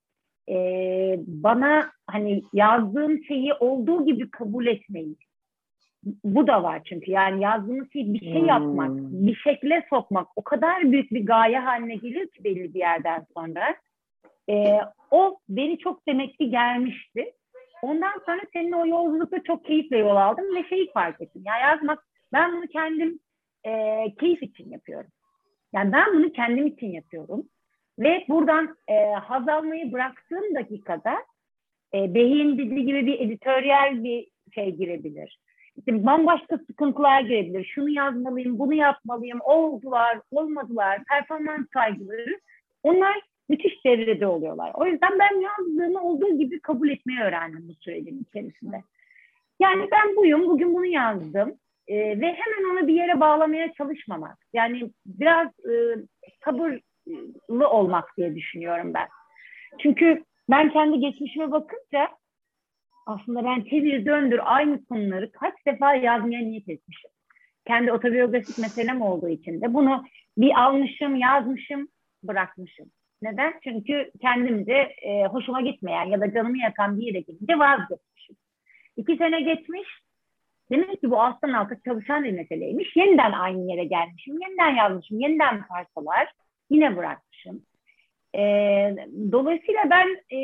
e, 0.50 0.55
bana 1.27 1.91
hani 2.07 2.43
yazdığım 2.53 3.24
şeyi 3.24 3.53
olduğu 3.53 4.05
gibi 4.05 4.31
kabul 4.31 4.67
etmeyi. 4.67 5.15
Bu 6.24 6.48
da 6.48 6.63
var 6.63 6.81
çünkü 6.86 7.12
yani 7.12 7.43
yazdığımız 7.43 7.91
şeyi 7.93 8.13
bir 8.13 8.19
şey 8.19 8.41
yapmak, 8.41 8.89
hmm. 8.89 9.27
bir 9.27 9.36
şekle 9.36 9.86
sokmak 9.89 10.27
o 10.36 10.43
kadar 10.43 10.91
büyük 10.91 11.12
bir 11.12 11.25
gaye 11.25 11.60
haline 11.60 11.95
geliyor 11.95 12.27
ki 12.27 12.43
belli 12.43 12.74
bir 12.74 12.79
yerden 12.79 13.25
sonra. 13.34 13.75
E, 14.50 14.80
o 15.12 15.40
beni 15.50 15.78
çok 15.78 16.08
demek 16.08 16.38
ki 16.40 16.50
gelmişti. 16.50 17.34
Ondan 17.82 18.22
sonra 18.25 18.42
senin 18.54 18.72
o 18.72 18.88
yolculukta 18.88 19.44
çok 19.44 19.66
keyifle 19.66 19.98
yol 19.98 20.16
aldım 20.16 20.56
ve 20.56 20.70
şeyi 20.70 20.92
fark 20.92 21.22
ettim. 21.22 21.42
Ya 21.46 21.58
yazmak, 21.58 22.08
ben 22.34 22.52
bunu 22.52 22.68
kendim 22.68 23.20
e, 23.66 23.72
keyif 24.20 24.44
için 24.44 24.70
yapıyorum. 24.70 25.10
Yani 25.74 25.92
ben 25.92 26.14
bunu 26.14 26.32
kendim 26.32 26.68
için 26.68 26.92
yapıyorum. 26.92 27.44
Ve 28.00 28.25
buradan 28.30 28.78
e, 28.88 29.12
haz 29.12 29.50
almayı 29.50 29.92
bıraktığım 29.92 30.56
dakikada 30.56 31.16
e, 31.94 32.14
beyin 32.14 32.58
dediği 32.58 32.86
gibi 32.86 33.06
bir 33.06 33.20
editoryal 33.20 34.04
bir 34.04 34.28
şey 34.56 34.75
girebilir. 34.75 35.40
İşte 35.78 36.06
bambaşka 36.06 36.58
sıkıntılar 36.58 37.22
girebilir. 37.22 37.72
Şunu 37.75 37.90
yazmalıyım, 37.90 38.60
bunu 38.60 38.74
yapmalıyım, 38.74 39.40
oldular, 39.44 40.20
olmadılar, 40.32 41.04
performans 41.10 41.68
kaygıları. 41.68 42.40
Onlar 42.84 43.22
müthiş 43.50 43.86
devrede 43.86 44.28
oluyorlar. 44.28 44.72
O 44.74 44.86
yüzden 44.86 45.20
ben 45.20 45.42
yazdığımı 45.42 46.04
olduğu 46.04 46.38
gibi 46.38 46.60
kabul 46.60 46.90
etmeyi 46.90 47.20
öğrendim 47.20 47.66
bu 47.70 47.74
sürecin 47.74 48.25
içerisinde. 48.30 48.82
Yani 49.60 49.88
ben 49.92 50.16
buyum, 50.16 50.48
bugün 50.48 50.74
bunu 50.74 50.86
yazdım 50.86 51.56
e, 51.88 51.96
ve 51.96 52.34
hemen 52.34 52.72
onu 52.72 52.88
bir 52.88 52.94
yere 52.94 53.20
bağlamaya 53.20 53.74
çalışmamak. 53.74 54.38
Yani 54.54 54.92
biraz 55.06 55.48
e, 55.48 55.74
sabırlı 56.46 57.70
olmak 57.70 58.18
diye 58.18 58.36
düşünüyorum 58.36 58.94
ben. 58.94 59.08
Çünkü 59.80 60.24
ben 60.50 60.70
kendi 60.70 61.00
geçmişime 61.00 61.52
bakınca 61.52 62.10
aslında 63.06 63.44
ben 63.44 63.62
çevir 63.62 64.06
döndür 64.06 64.40
aynı 64.44 64.86
konuları 64.86 65.32
kaç 65.32 65.54
defa 65.68 65.96
yazmaya 65.96 66.42
niyet 66.42 66.70
etmişim. 66.70 67.12
Kendi 67.68 67.92
otobiyografik 67.92 68.58
meselem 68.58 69.02
olduğu 69.02 69.30
için 69.30 69.62
de 69.62 69.74
bunu 69.74 70.04
bir 70.38 70.64
almışım, 70.64 71.16
yazmışım, 71.16 71.88
bırakmışım. 72.24 72.92
Neden? 73.25 73.53
Çünkü 73.63 74.12
kendimce 74.22 74.74
e, 75.01 75.25
hoşuma 75.25 75.62
gitmeyen 75.62 76.05
ya 76.05 76.22
da 76.22 76.34
canımı 76.34 76.58
yakan 76.58 77.00
bir 77.00 77.05
yere 77.05 77.20
gidince 77.20 77.60
vazgeçmişim. 77.60 78.36
İki 78.98 79.17
sene 79.17 79.41
geçmiş. 79.41 79.88
Demek 80.72 81.01
ki 81.01 81.12
bu 81.12 81.22
alttan 81.22 81.53
alta 81.53 81.75
çalışan 81.86 82.24
bir 82.24 82.32
meseleymiş. 82.32 82.96
Yeniden 82.96 83.32
aynı 83.32 83.72
yere 83.72 83.86
gelmişim. 83.86 84.41
Yeniden 84.41 84.75
yazmışım. 84.75 85.20
Yeniden 85.20 85.67
parçalar. 85.67 86.32
Yine 86.70 86.98
bırakmışım. 86.98 87.62
E, 88.36 88.41
dolayısıyla 89.32 89.89
ben 89.89 90.08
e, 90.08 90.39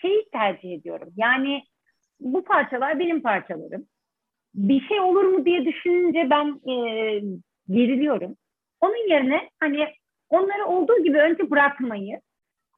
şeyi 0.00 0.30
tercih 0.32 0.72
ediyorum. 0.72 1.08
Yani 1.16 1.62
bu 2.20 2.44
parçalar 2.44 2.98
benim 2.98 3.22
parçalarım. 3.22 3.86
Bir 4.54 4.80
şey 4.80 5.00
olur 5.00 5.24
mu 5.24 5.44
diye 5.44 5.64
düşününce 5.64 6.30
ben 6.30 6.60
e, 6.72 6.74
geriliyorum. 7.70 8.36
Onun 8.80 9.08
yerine 9.10 9.50
hani 9.60 9.86
Onları 10.32 10.66
olduğu 10.66 11.04
gibi 11.04 11.18
önce 11.18 11.50
bırakmayı 11.50 12.20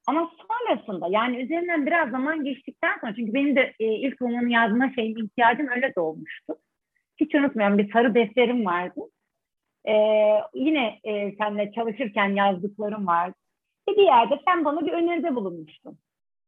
ama 0.07 0.31
sonrasında 0.49 1.07
yani 1.11 1.43
üzerinden 1.43 1.87
biraz 1.87 2.11
zaman 2.11 2.45
geçtikten 2.45 2.99
sonra 3.01 3.15
çünkü 3.15 3.35
benim 3.35 3.57
de 3.57 3.75
e, 3.81 3.85
ilk 3.85 4.23
romanı 4.23 4.51
yazma 4.51 4.93
şeyin 4.95 5.25
ihtiyacım 5.25 5.69
öyle 5.69 5.93
doğmuştu. 5.97 6.57
Hiç 7.21 7.35
unutmuyorum 7.35 7.79
bir 7.79 7.93
sarı 7.93 8.15
defterim 8.15 8.67
vardı. 8.67 9.01
E, 9.89 9.95
yine 10.55 11.01
e, 11.05 11.37
seninle 11.37 11.73
çalışırken 11.73 12.29
yazdıklarım 12.29 13.07
vardı. 13.07 13.37
Ve 13.89 13.93
bir 13.97 14.03
yerde 14.03 14.41
sen 14.49 14.65
bana 14.65 14.87
bir 14.87 14.93
öneride 14.93 15.35
bulunmuştun. 15.35 15.99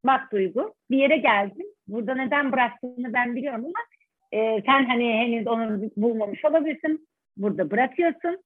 Bak 0.04 0.32
Duygu 0.32 0.74
bir 0.90 0.98
yere 0.98 1.16
geldin. 1.16 1.74
Burada 1.88 2.14
neden 2.14 2.52
bıraktığını 2.52 3.12
ben 3.12 3.36
biliyorum 3.36 3.64
ama 3.64 3.84
e, 4.32 4.62
sen 4.66 4.84
hani 4.84 5.12
henüz 5.12 5.46
onu 5.46 5.90
bulmamış 5.96 6.44
olabilirsin. 6.44 7.08
Burada 7.36 7.70
bırakıyorsun 7.70 8.38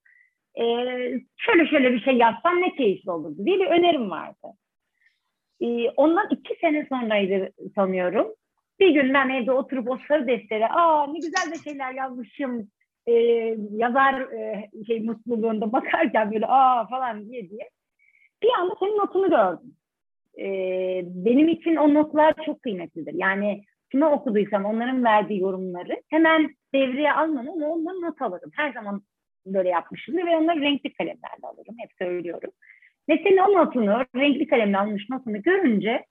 e, 0.59 0.64
şöyle 1.37 1.66
şöyle 1.66 1.92
bir 1.92 2.00
şey 2.00 2.14
yapsam 2.14 2.61
ne 2.61 2.75
keyifli 2.75 3.11
olurdu 3.11 3.45
diye 3.45 3.59
bir 3.59 3.66
önerim 3.66 4.11
vardı. 4.11 4.49
E, 5.61 5.90
ondan 5.90 6.28
iki 6.30 6.54
sene 6.61 6.87
sonraydı 6.88 7.52
sanıyorum. 7.75 8.35
Bir 8.80 8.90
gün 8.90 9.14
ben 9.14 9.28
evde 9.28 9.52
oturup 9.52 9.90
o 9.90 9.99
sarı 10.09 10.26
deftere, 10.26 10.69
aa 10.69 11.07
ne 11.07 11.19
güzel 11.19 11.52
de 11.52 11.59
şeyler 11.64 11.92
yazmışım, 11.92 12.71
e, 13.07 13.12
yazar 13.71 14.21
e, 14.21 14.71
şey 14.87 15.00
mutluluğunda 15.00 15.73
bakarken 15.73 16.33
böyle 16.33 16.47
aa 16.47 16.87
falan 16.87 17.28
diye 17.28 17.50
diye. 17.50 17.71
Bir 18.42 18.49
anda 18.59 18.75
senin 18.80 18.99
notunu 18.99 19.30
gördüm. 19.30 19.75
E, 20.38 20.47
benim 21.04 21.49
için 21.49 21.76
o 21.76 21.95
notlar 21.95 22.35
çok 22.47 22.62
kıymetlidir. 22.62 23.14
Yani 23.14 23.64
kime 23.90 24.07
okuduysam 24.07 24.64
onların 24.64 25.04
verdiği 25.04 25.40
yorumları 25.40 26.02
hemen 26.09 26.54
devreye 26.75 27.12
almam 27.12 27.49
ama 27.49 27.66
onları 27.66 28.00
not 28.00 28.23
alırım. 28.23 28.50
Her 28.54 28.73
zaman 28.73 29.02
böyle 29.47 29.68
yapmışımdır 29.68 30.26
ve 30.26 30.37
onları 30.37 30.61
renkli 30.61 30.92
kalemlerle 30.92 31.47
alırım. 31.47 31.75
Hep 31.78 31.90
söylüyorum. 31.99 32.50
Ve 33.09 33.18
senin 33.25 33.38
o 33.38 33.54
notunu, 33.54 34.04
renkli 34.16 34.47
kalemle 34.47 34.78
almış 34.78 35.11
notunu 35.11 35.42
görünce 35.42 36.04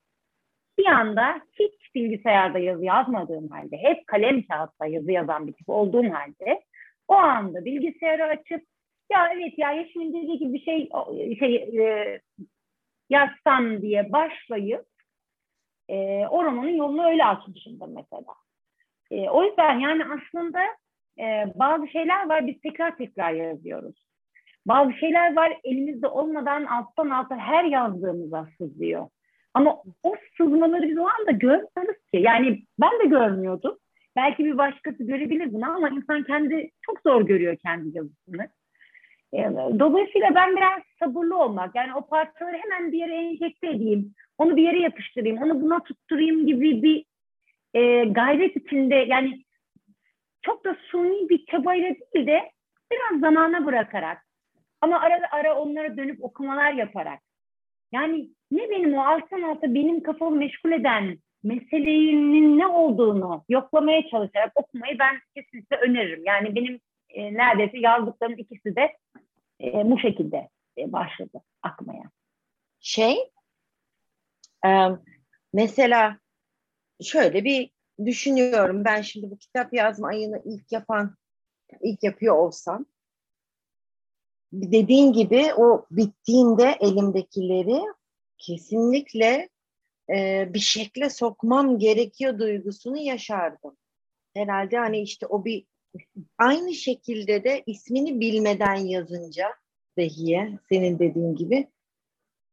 bir 0.77 0.85
anda 0.85 1.41
hiç 1.59 1.95
bilgisayarda 1.95 2.59
yazı 2.59 2.85
yazmadığım 2.85 3.47
halde, 3.47 3.77
hep 3.77 4.07
kalem 4.07 4.43
kağıtta 4.43 4.85
yazı 4.85 5.11
yazan 5.11 5.47
bir 5.47 5.53
tip 5.53 5.69
olduğum 5.69 6.13
halde 6.13 6.61
o 7.07 7.13
anda 7.13 7.65
bilgisayarı 7.65 8.23
açıp 8.23 8.63
ya 9.11 9.29
evet 9.33 9.53
ya 9.57 9.71
Yeşil'in 9.71 10.13
dediği 10.13 10.39
gibi 10.39 10.53
bir 10.53 10.63
şey, 10.63 10.89
şey 11.39 11.55
e, 11.55 12.21
yazsam 13.09 13.81
diye 13.81 14.11
başlayıp 14.11 14.85
e, 15.89 16.27
o 16.27 16.43
romanın 16.43 16.75
yolunu 16.75 17.05
öyle 17.05 17.25
açmışımdır 17.25 17.87
mesela. 17.87 18.35
E, 19.11 19.29
o 19.29 19.43
yüzden 19.43 19.79
yani 19.79 20.03
aslında 20.05 20.59
e, 21.19 21.45
bazı 21.55 21.87
şeyler 21.87 22.29
var 22.29 22.47
biz 22.47 22.61
tekrar 22.61 22.97
tekrar 22.97 23.31
yazıyoruz. 23.31 24.05
Bazı 24.65 24.93
şeyler 24.93 25.35
var 25.35 25.57
elimizde 25.63 26.07
olmadan 26.07 26.65
alttan 26.65 27.09
alta 27.09 27.37
her 27.37 27.63
yazdığımıza 27.63 28.47
sızlıyor. 28.57 29.07
Ama 29.53 29.77
o 30.03 30.15
sızmaları 30.37 30.89
biz 30.89 30.97
o 30.97 31.07
anda 31.19 31.31
görmüyoruz 31.31 32.05
ki. 32.11 32.17
Yani 32.17 32.63
ben 32.79 32.99
de 32.99 33.05
görmüyordum. 33.05 33.77
Belki 34.15 34.45
bir 34.45 34.57
başkası 34.57 35.03
görebilir 35.03 35.53
bunu 35.53 35.75
ama 35.75 35.89
insan 35.89 36.23
kendi 36.23 36.69
çok 36.81 36.99
zor 37.01 37.21
görüyor 37.21 37.57
kendi 37.57 37.97
yazısını. 37.97 38.49
Dolayısıyla 39.79 40.35
ben 40.35 40.55
biraz 40.55 40.81
sabırlı 40.99 41.37
olmak, 41.37 41.75
yani 41.75 41.93
o 41.95 42.07
parçaları 42.07 42.57
hemen 42.57 42.91
bir 42.91 42.97
yere 42.97 43.15
enjekte 43.15 43.67
edeyim, 43.69 44.13
onu 44.37 44.55
bir 44.55 44.63
yere 44.63 44.79
yapıştırayım, 44.79 45.37
onu 45.37 45.61
buna 45.61 45.83
tutturayım 45.83 46.47
gibi 46.47 46.83
bir 46.83 47.05
e, 47.73 48.03
gayret 48.03 48.55
içinde, 48.55 48.95
yani 48.95 49.43
çok 50.41 50.65
da 50.65 50.75
suni 50.91 51.29
bir 51.29 51.45
çabayla 51.45 51.95
değil 52.13 52.27
de 52.27 52.51
biraz 52.91 53.19
zamana 53.19 53.65
bırakarak 53.65 54.25
ama 54.81 54.99
ara 54.99 55.19
ara 55.31 55.59
onlara 55.59 55.97
dönüp 55.97 56.23
okumalar 56.23 56.73
yaparak 56.73 57.19
yani 57.91 58.29
ne 58.51 58.69
benim 58.69 58.93
o 58.93 59.01
alttan 59.01 59.41
alta 59.41 59.73
benim 59.73 60.03
kafamı 60.03 60.35
meşgul 60.35 60.71
eden 60.71 61.17
meselenin 61.43 62.59
ne 62.59 62.67
olduğunu 62.67 63.45
yoklamaya 63.49 64.09
çalışarak 64.09 64.51
okumayı 64.55 64.99
ben 64.99 65.19
kesinlikle 65.35 65.77
öneririm. 65.77 66.25
Yani 66.25 66.55
benim 66.55 66.79
e, 67.09 67.33
neredeyse 67.33 67.77
yazdıklarım 67.77 68.37
ikisi 68.37 68.75
de 68.75 68.97
e, 69.61 69.91
bu 69.91 69.99
şekilde 69.99 70.49
e, 70.77 70.91
başladı 70.91 71.41
akmaya. 71.63 72.03
Şey, 72.79 73.15
e, 74.65 74.69
mesela 75.53 76.17
şöyle 77.03 77.43
bir 77.43 77.69
düşünüyorum 78.05 78.85
ben 78.85 79.01
şimdi 79.01 79.31
bu 79.31 79.37
kitap 79.37 79.73
yazma 79.73 80.07
ayını 80.07 80.41
ilk 80.45 80.71
yapan, 80.71 81.15
ilk 81.81 82.03
yapıyor 82.03 82.35
olsam 82.35 82.85
dediğin 84.53 85.13
gibi 85.13 85.53
o 85.53 85.85
bittiğinde 85.91 86.77
elimdekileri 86.79 87.81
kesinlikle 88.37 89.49
e, 90.15 90.47
bir 90.53 90.59
şekle 90.59 91.09
sokmam 91.09 91.79
gerekiyor 91.79 92.39
duygusunu 92.39 92.97
yaşardım. 92.97 93.77
Herhalde 94.33 94.77
hani 94.77 95.01
işte 95.01 95.25
o 95.25 95.45
bir 95.45 95.65
aynı 96.37 96.73
şekilde 96.73 97.43
de 97.43 97.63
ismini 97.65 98.19
bilmeden 98.19 98.75
yazınca 98.75 99.47
dahiye 99.97 100.59
senin 100.69 100.99
dediğin 100.99 101.35
gibi 101.35 101.67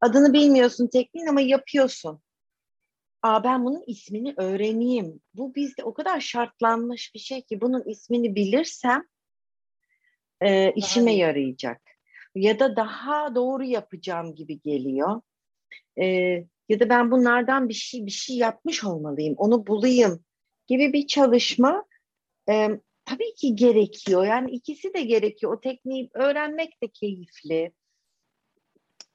adını 0.00 0.32
bilmiyorsun 0.32 0.86
tekniğin 0.86 1.26
ama 1.26 1.40
yapıyorsun. 1.40 2.20
Aa 3.22 3.44
ben 3.44 3.64
bunun 3.64 3.84
ismini 3.86 4.34
öğreneyim. 4.36 5.20
Bu 5.34 5.54
bizde 5.54 5.84
o 5.84 5.94
kadar 5.94 6.20
şartlanmış 6.20 7.14
bir 7.14 7.18
şey 7.18 7.42
ki 7.42 7.60
bunun 7.60 7.82
ismini 7.90 8.34
bilirsem 8.34 9.04
e, 10.40 10.72
işime 10.72 11.10
Aynen. 11.10 11.20
yarayacak. 11.20 11.82
Ya 12.34 12.58
da 12.58 12.76
daha 12.76 13.34
doğru 13.34 13.64
yapacağım 13.64 14.34
gibi 14.34 14.60
geliyor. 14.60 15.20
E, 16.00 16.06
ya 16.68 16.80
da 16.80 16.88
ben 16.88 17.10
bunlardan 17.10 17.68
bir 17.68 17.74
şey 17.74 18.06
bir 18.06 18.10
şey 18.10 18.36
yapmış 18.36 18.84
olmalıyım. 18.84 19.34
Onu 19.36 19.66
bulayım 19.66 20.24
gibi 20.66 20.92
bir 20.92 21.06
çalışma 21.06 21.84
e, 22.48 22.68
tabii 23.04 23.34
ki 23.34 23.56
gerekiyor. 23.56 24.26
Yani 24.26 24.50
ikisi 24.50 24.94
de 24.94 25.02
gerekiyor. 25.02 25.56
O 25.56 25.60
tekniği 25.60 26.10
öğrenmek 26.14 26.82
de 26.82 26.88
keyifli. 26.88 27.72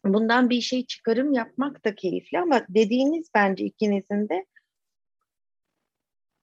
Bundan 0.06 0.50
bir 0.50 0.62
şey 0.62 0.86
çıkarım 0.86 1.34
yapmak 1.34 1.86
da 1.86 1.96
keyifli 1.96 2.40
ama 2.40 2.66
dediğiniz 2.70 3.30
bence 3.36 3.66
ikinizin 3.66 4.30
de 4.30 4.46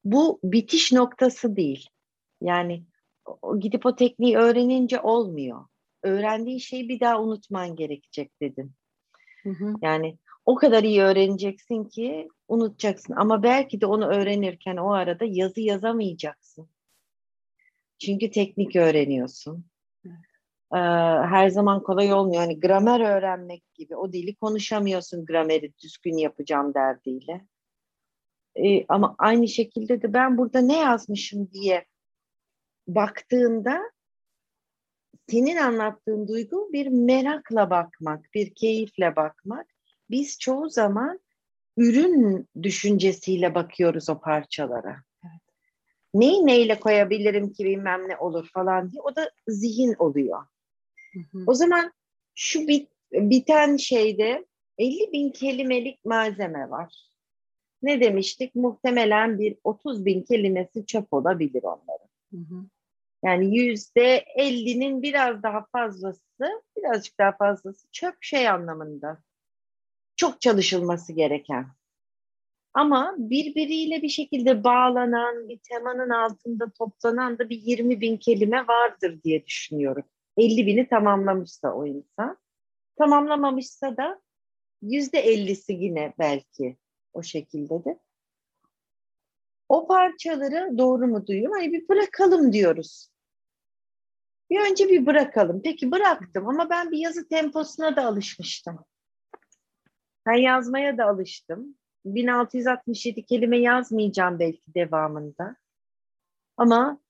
bu 0.05 0.41
bitiş 0.45 0.93
noktası 0.93 1.57
değil. 1.57 1.88
Yani 2.41 2.85
gidip 3.59 3.87
o 3.87 3.97
tekniği 3.97 4.37
öğrenince 4.37 5.00
olmuyor. 5.00 5.65
Öğrendiğin 6.03 6.59
şeyi 6.59 6.88
bir 6.88 7.00
daha 7.00 7.23
unutman 7.23 7.77
gerekecek 7.77 8.41
dedim. 8.41 8.75
Hı 9.43 9.50
hı. 9.50 9.75
Yani 9.83 10.19
o 10.47 10.55
kadar 10.55 10.85
iyi 10.85 11.03
öğreneceksin 11.03 11.85
ki 11.85 12.29
unutacaksın. 12.49 13.15
Ama 13.17 13.43
belki 13.43 13.81
de 13.81 13.87
onu 13.87 14.07
öğrenirken 14.07 14.77
o 14.77 14.93
arada 14.93 15.25
yazı 15.25 15.61
yazamayacaksın. 15.61 16.69
Çünkü 17.99 18.31
teknik 18.31 18.77
öğreniyorsun. 18.77 19.68
Ee, 20.75 20.79
her 21.29 21.49
zaman 21.49 21.83
kolay 21.83 22.13
olmuyor. 22.13 22.43
Hani 22.43 22.61
gramer 22.61 23.01
öğrenmek 23.01 23.75
gibi. 23.75 23.97
O 23.97 24.13
dili 24.13 24.37
konuşamıyorsun 24.37 25.25
grameri 25.25 25.73
düzgün 25.83 26.17
yapacağım 26.17 26.75
derdiyle. 26.75 27.47
Ee, 28.57 28.85
ama 28.89 29.15
aynı 29.19 29.49
şekilde 29.49 30.03
de 30.03 30.13
ben 30.13 30.39
burada 30.39 30.61
ne 30.61 30.79
yazmışım 30.79 31.51
diye 31.53 31.85
baktığında 32.89 33.81
senin 35.31 35.57
anlattığın 35.57 36.29
duygu 36.29 36.73
bir 36.73 36.87
merakla 36.87 37.71
bakmak, 37.71 38.35
bir 38.35 38.55
keyifle 38.55 39.17
bakmak. 39.17 39.67
Biz 40.11 40.39
çoğu 40.39 40.69
zaman 40.69 41.21
ürün 41.77 42.49
düşüncesiyle 42.63 43.55
bakıyoruz 43.55 44.09
o 44.09 44.21
parçalara. 44.21 44.97
Evet. 45.25 45.43
Neyi 46.15 46.47
neyle 46.47 46.81
koyabilirim 46.81 47.53
ki 47.53 47.65
bilmem 47.65 48.09
ne 48.09 48.17
olur 48.17 48.49
falan 48.55 48.91
diye. 48.91 49.03
O 49.03 49.17
da 49.17 49.31
zihin 49.49 49.95
oluyor. 49.99 50.47
Hı 51.12 51.19
hı. 51.33 51.45
O 51.47 51.55
zaman 51.55 51.93
şu 52.35 52.69
bit, 52.69 52.91
biten 53.12 53.77
şeyde 53.77 54.47
50 54.79 55.12
bin 55.12 55.31
kelimelik 55.31 56.05
malzeme 56.05 56.71
var. 56.71 57.09
Ne 57.83 58.00
demiştik? 58.00 58.55
Muhtemelen 58.55 59.38
bir 59.38 59.57
30 59.65 60.05
bin 60.05 60.23
kelimesi 60.23 60.87
çöp 60.87 61.12
olabilir 61.12 61.62
onların. 61.62 62.09
Hı 62.33 62.37
hı. 62.37 62.65
Yani 63.25 63.57
yüzde 63.57 64.25
ellinin 64.37 65.03
biraz 65.03 65.43
daha 65.43 65.67
fazlası, 65.73 66.62
birazcık 66.77 67.19
daha 67.19 67.33
fazlası 67.37 67.88
çöp 67.93 68.15
şey 68.21 68.49
anlamında. 68.49 69.19
Çok 70.17 70.41
çalışılması 70.41 71.12
gereken. 71.12 71.67
Ama 72.75 73.15
birbiriyle 73.19 74.03
bir 74.03 74.09
şekilde 74.09 74.65
bağlanan, 74.65 75.49
bir 75.49 75.59
temanın 75.59 76.11
altında 76.11 76.71
toplanan 76.71 77.38
da 77.38 77.50
bir 77.50 77.57
20 77.57 78.00
bin 78.00 78.17
kelime 78.17 78.67
vardır 78.67 79.23
diye 79.25 79.47
düşünüyorum. 79.47 80.05
50 80.38 80.66
bini 80.66 80.88
tamamlamışsa 80.88 81.73
o 81.73 81.87
insan. 81.87 82.38
Tamamlamamışsa 82.99 83.97
da 83.97 84.21
yüzde 84.83 85.35
50'si 85.35 85.73
yine 85.73 86.14
belki 86.18 86.76
o 87.12 87.23
şekilde 87.23 87.85
de 87.85 87.99
o 89.68 89.87
parçaları 89.87 90.79
doğru 90.79 91.07
mu 91.07 91.27
duyuyorum? 91.27 91.53
Hani 91.53 91.72
bir 91.72 91.88
bırakalım 91.88 92.53
diyoruz. 92.53 93.11
Bir 94.51 94.70
önce 94.70 94.88
bir 94.88 95.07
bırakalım. 95.07 95.61
Peki 95.64 95.90
bıraktım 95.90 96.48
ama 96.48 96.70
ben 96.70 96.90
bir 96.90 96.98
yazı 96.98 97.29
temposuna 97.29 97.96
da 97.96 98.07
alışmıştım. 98.07 98.85
Ben 100.27 100.37
yazmaya 100.37 100.98
da 100.98 101.07
alıştım. 101.07 101.77
1667 102.05 103.24
kelime 103.24 103.59
yazmayacağım 103.59 104.38
belki 104.38 104.74
devamında. 104.74 105.57
Ama 106.57 107.01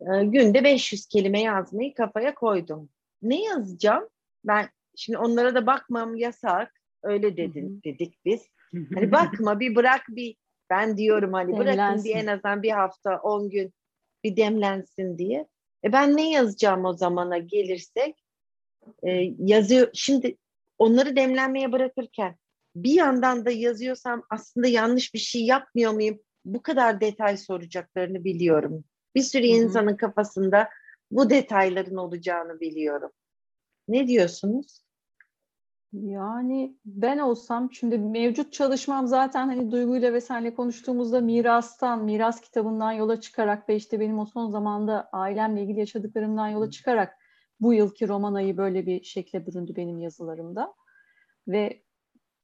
e, 0.00 0.24
günde 0.24 0.64
500 0.64 1.06
kelime 1.06 1.40
yazmayı 1.40 1.94
kafaya 1.94 2.34
koydum. 2.34 2.88
Ne 3.22 3.42
yazacağım? 3.42 4.08
Ben 4.44 4.68
şimdi 4.96 5.18
onlara 5.18 5.54
da 5.54 5.66
bakmam 5.66 6.16
yasak. 6.16 6.72
Öyle 7.02 7.36
dedin, 7.36 7.80
dedik 7.84 8.24
biz. 8.24 8.42
Hani 8.94 9.12
bakma 9.12 9.60
bir 9.60 9.74
bırak 9.76 10.04
bir 10.08 10.36
ben 10.70 10.96
diyorum 10.96 11.32
hani 11.32 11.52
demlensin. 11.52 11.76
bırakın 11.78 12.04
bir 12.04 12.14
en 12.14 12.26
azından 12.26 12.62
bir 12.62 12.70
hafta, 12.70 13.20
on 13.22 13.50
gün 13.50 13.72
bir 14.24 14.36
demlensin 14.36 15.18
diye. 15.18 15.46
E 15.84 15.92
ben 15.92 16.16
ne 16.16 16.30
yazacağım 16.30 16.84
o 16.84 16.92
zamana 16.92 17.38
gelirsek? 17.38 18.24
E, 19.02 19.10
yazıyor. 19.38 19.88
Şimdi 19.94 20.36
onları 20.78 21.16
demlenmeye 21.16 21.72
bırakırken 21.72 22.36
bir 22.76 22.92
yandan 22.92 23.44
da 23.44 23.50
yazıyorsam 23.50 24.22
aslında 24.30 24.66
yanlış 24.66 25.14
bir 25.14 25.18
şey 25.18 25.44
yapmıyor 25.44 25.92
muyum? 25.92 26.20
Bu 26.44 26.62
kadar 26.62 27.00
detay 27.00 27.36
soracaklarını 27.36 28.24
biliyorum. 28.24 28.84
Bir 29.14 29.22
sürü 29.22 29.48
Hı-hı. 29.48 29.56
insanın 29.56 29.96
kafasında 29.96 30.68
bu 31.10 31.30
detayların 31.30 31.96
olacağını 31.96 32.60
biliyorum. 32.60 33.10
Ne 33.88 34.08
diyorsunuz? 34.08 34.82
Yani 35.92 36.76
ben 36.84 37.18
olsam 37.18 37.72
şimdi 37.72 37.98
mevcut 37.98 38.52
çalışmam 38.52 39.06
zaten 39.06 39.46
hani 39.46 39.70
Duygu'yla 39.70 40.12
ve 40.12 40.20
senle 40.20 40.54
konuştuğumuzda 40.54 41.20
mirastan, 41.20 42.04
miras 42.04 42.40
kitabından 42.40 42.92
yola 42.92 43.20
çıkarak 43.20 43.68
ve 43.68 43.76
işte 43.76 44.00
benim 44.00 44.18
o 44.18 44.26
son 44.26 44.50
zamanda 44.50 45.08
ailemle 45.12 45.62
ilgili 45.62 45.78
yaşadıklarımdan 45.78 46.48
yola 46.48 46.70
çıkarak 46.70 47.14
bu 47.60 47.74
yılki 47.74 48.08
roman 48.08 48.34
ayı 48.34 48.56
böyle 48.56 48.86
bir 48.86 49.04
şekle 49.04 49.46
büründü 49.46 49.76
benim 49.76 49.98
yazılarımda. 49.98 50.74
Ve 51.48 51.82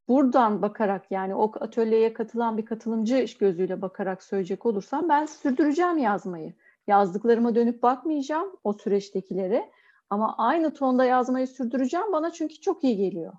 buradan 0.08 0.62
bakarak 0.62 1.10
yani 1.10 1.34
o 1.34 1.52
atölyeye 1.60 2.12
katılan 2.12 2.58
bir 2.58 2.64
katılımcı 2.66 3.26
gözüyle 3.40 3.82
bakarak 3.82 4.22
söyleyecek 4.22 4.66
olursam 4.66 5.08
ben 5.08 5.26
sürdüreceğim 5.26 5.98
yazmayı. 5.98 6.52
Yazdıklarıma 6.86 7.54
dönüp 7.54 7.82
bakmayacağım 7.82 8.56
o 8.64 8.72
süreçtekilere 8.72 9.70
ama 10.10 10.34
aynı 10.38 10.74
tonda 10.74 11.04
yazmayı 11.04 11.46
sürdüreceğim 11.46 12.12
bana 12.12 12.32
çünkü 12.32 12.60
çok 12.60 12.84
iyi 12.84 12.96
geliyor. 12.96 13.32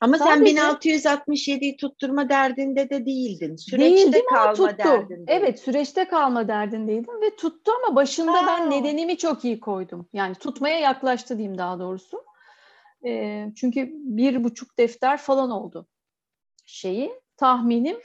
Ama 0.00 0.18
Sadece, 0.18 0.56
sen 0.56 0.66
1667'yi 0.66 1.76
tutturma 1.76 2.28
derdinde 2.28 2.90
de 2.90 3.06
değildin. 3.06 3.56
Süreçte 3.56 3.96
değildim 3.96 4.22
kalma 4.30 4.52
tuttu. 4.52 4.78
derdindeydin. 4.78 5.24
Evet 5.26 5.60
süreçte 5.60 6.04
kalma 6.04 6.48
derdindeydim 6.48 7.20
ve 7.20 7.36
tuttu 7.36 7.72
ama 7.82 7.96
başında 7.96 8.32
ha. 8.32 8.46
ben 8.46 8.70
nedenimi 8.70 9.16
çok 9.16 9.44
iyi 9.44 9.60
koydum. 9.60 10.08
Yani 10.12 10.34
tutmaya 10.34 10.78
yaklaştı 10.78 11.38
diyeyim 11.38 11.58
daha 11.58 11.78
doğrusu. 11.78 12.24
E, 13.06 13.46
çünkü 13.56 13.92
bir 13.94 14.44
buçuk 14.44 14.78
defter 14.78 15.18
falan 15.18 15.50
oldu 15.50 15.86
şeyi. 16.66 17.22
Tahminim 17.36 17.96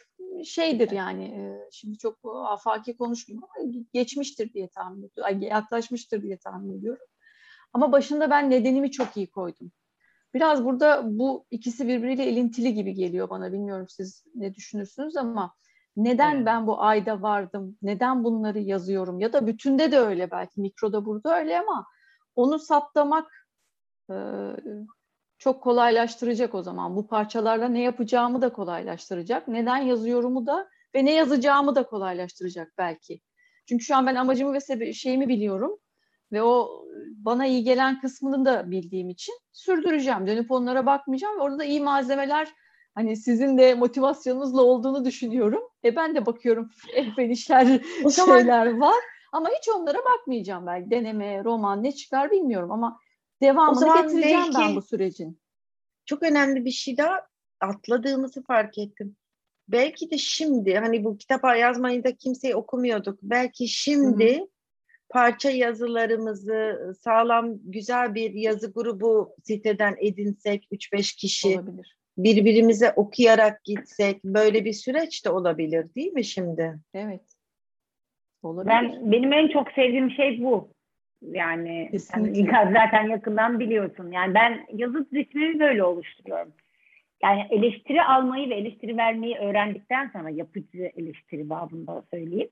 şeydir 0.45 0.91
yani 0.91 1.23
e, 1.23 1.69
şimdi 1.71 1.97
çok 1.97 2.17
afaki 2.45 2.97
konuşmuyorum 2.97 3.49
ama 3.57 3.71
geçmiştir 3.93 4.53
diye 4.53 4.67
tahmin 4.67 5.03
ediyorum. 5.03 5.41
Yaklaşmıştır 5.41 6.21
diye 6.21 6.37
tahmin 6.37 6.79
ediyorum. 6.79 7.05
Ama 7.73 7.91
başında 7.91 8.29
ben 8.29 8.49
nedenimi 8.49 8.91
çok 8.91 9.17
iyi 9.17 9.27
koydum. 9.27 9.71
Biraz 10.33 10.65
burada 10.65 11.01
bu 11.05 11.45
ikisi 11.51 11.87
birbiriyle 11.87 12.25
elintili 12.25 12.73
gibi 12.73 12.93
geliyor 12.93 13.29
bana. 13.29 13.53
Bilmiyorum 13.53 13.85
siz 13.89 14.23
ne 14.35 14.55
düşünürsünüz 14.55 15.17
ama 15.17 15.55
neden 15.97 16.35
evet. 16.35 16.45
ben 16.45 16.67
bu 16.67 16.81
ayda 16.81 17.21
vardım? 17.21 17.77
Neden 17.81 18.23
bunları 18.23 18.59
yazıyorum? 18.59 19.19
Ya 19.19 19.33
da 19.33 19.47
bütünde 19.47 19.91
de 19.91 19.99
öyle 19.99 20.31
belki 20.31 20.61
mikroda 20.61 21.05
burada 21.05 21.39
öyle 21.39 21.59
ama 21.59 21.85
onu 22.35 22.59
saptamak 22.59 23.46
çok 25.37 25.63
kolaylaştıracak 25.63 26.55
o 26.55 26.63
zaman. 26.63 26.95
Bu 26.95 27.07
parçalarla 27.07 27.67
ne 27.67 27.81
yapacağımı 27.81 28.41
da 28.41 28.53
kolaylaştıracak. 28.53 29.47
Neden 29.47 29.77
yazıyorumu 29.77 30.45
da 30.45 30.69
ve 30.95 31.05
ne 31.05 31.13
yazacağımı 31.13 31.75
da 31.75 31.83
kolaylaştıracak 31.83 32.73
belki. 32.77 33.21
Çünkü 33.69 33.83
şu 33.83 33.95
an 33.95 34.07
ben 34.07 34.15
amacımı 34.15 34.53
ve 34.53 34.93
şeyimi 34.93 35.27
biliyorum 35.27 35.79
ve 36.31 36.43
o 36.43 36.85
bana 37.15 37.45
iyi 37.45 37.63
gelen 37.63 38.01
kısmını 38.01 38.45
da 38.45 38.71
bildiğim 38.71 39.09
için 39.09 39.33
sürdüreceğim. 39.51 40.27
Dönüp 40.27 40.51
onlara 40.51 40.85
bakmayacağım. 40.85 41.39
Orada 41.39 41.59
da 41.59 41.63
iyi 41.63 41.81
malzemeler 41.81 42.47
hani 42.95 43.17
sizin 43.17 43.57
de 43.57 43.73
motivasyonunuzla 43.73 44.61
olduğunu 44.61 45.05
düşünüyorum. 45.05 45.63
E 45.83 45.95
ben 45.95 46.15
de 46.15 46.25
bakıyorum 46.25 46.69
ehven 46.93 47.29
işler 47.29 47.81
o 48.03 48.09
zaman... 48.09 48.37
şeyler 48.37 48.77
var. 48.77 49.03
Ama 49.31 49.49
hiç 49.49 49.69
onlara 49.69 49.97
bakmayacağım 49.97 50.67
belki. 50.67 50.91
Deneme, 50.91 51.43
roman 51.43 51.83
ne 51.83 51.91
çıkar 51.91 52.31
bilmiyorum 52.31 52.71
ama 52.71 52.99
devamını 53.41 54.01
getireceğim 54.01 54.39
belki 54.39 54.57
ben 54.59 54.75
bu 54.75 54.81
sürecin. 54.81 55.39
Çok 56.05 56.23
önemli 56.23 56.65
bir 56.65 56.71
şey 56.71 56.97
daha 56.97 57.27
atladığımızı 57.59 58.43
fark 58.43 58.77
ettim. 58.77 59.15
Belki 59.67 60.11
de 60.11 60.17
şimdi 60.17 60.75
hani 60.75 61.03
bu 61.03 61.17
kitap 61.17 61.57
yazmayı 61.57 62.03
da 62.03 62.15
kimseyi 62.15 62.55
okumuyorduk. 62.55 63.19
Belki 63.21 63.67
şimdi 63.67 64.37
Hı-hı 64.37 64.47
parça 65.09 65.49
yazılarımızı 65.49 66.93
sağlam 67.01 67.57
güzel 67.63 68.15
bir 68.15 68.33
yazı 68.33 68.71
grubu 68.71 69.35
siteden 69.43 69.95
edinsek 69.99 70.67
3-5 70.71 71.17
kişi. 71.17 71.47
Olabilir. 71.47 71.97
birbirimize 72.17 72.91
okuyarak 72.95 73.63
gitsek 73.63 74.23
böyle 74.23 74.65
bir 74.65 74.73
süreç 74.73 75.25
de 75.25 75.29
olabilir 75.29 75.95
değil 75.95 76.13
mi 76.13 76.25
şimdi? 76.25 76.79
Evet. 76.93 77.21
Olabilir. 78.43 78.69
Ben 78.69 79.11
benim 79.11 79.33
en 79.33 79.47
çok 79.47 79.71
sevdiğim 79.71 80.11
şey 80.11 80.43
bu. 80.43 80.69
Yani 81.21 81.99
sen 81.99 82.33
zaten 82.73 83.09
yakından 83.09 83.59
biliyorsun. 83.59 84.11
Yani 84.11 84.33
ben 84.33 84.65
yazı 84.73 85.07
ritmimi 85.13 85.59
böyle 85.59 85.83
oluşturuyorum. 85.83 86.53
Yani 87.23 87.47
eleştiri 87.49 88.03
almayı 88.03 88.49
ve 88.49 88.55
eleştiri 88.55 88.97
vermeyi 88.97 89.37
öğrendikten 89.37 90.09
sonra 90.13 90.29
yapıcı 90.29 90.91
eleştiri 90.95 91.49
babında 91.49 92.03
söyleyeyim. 92.11 92.49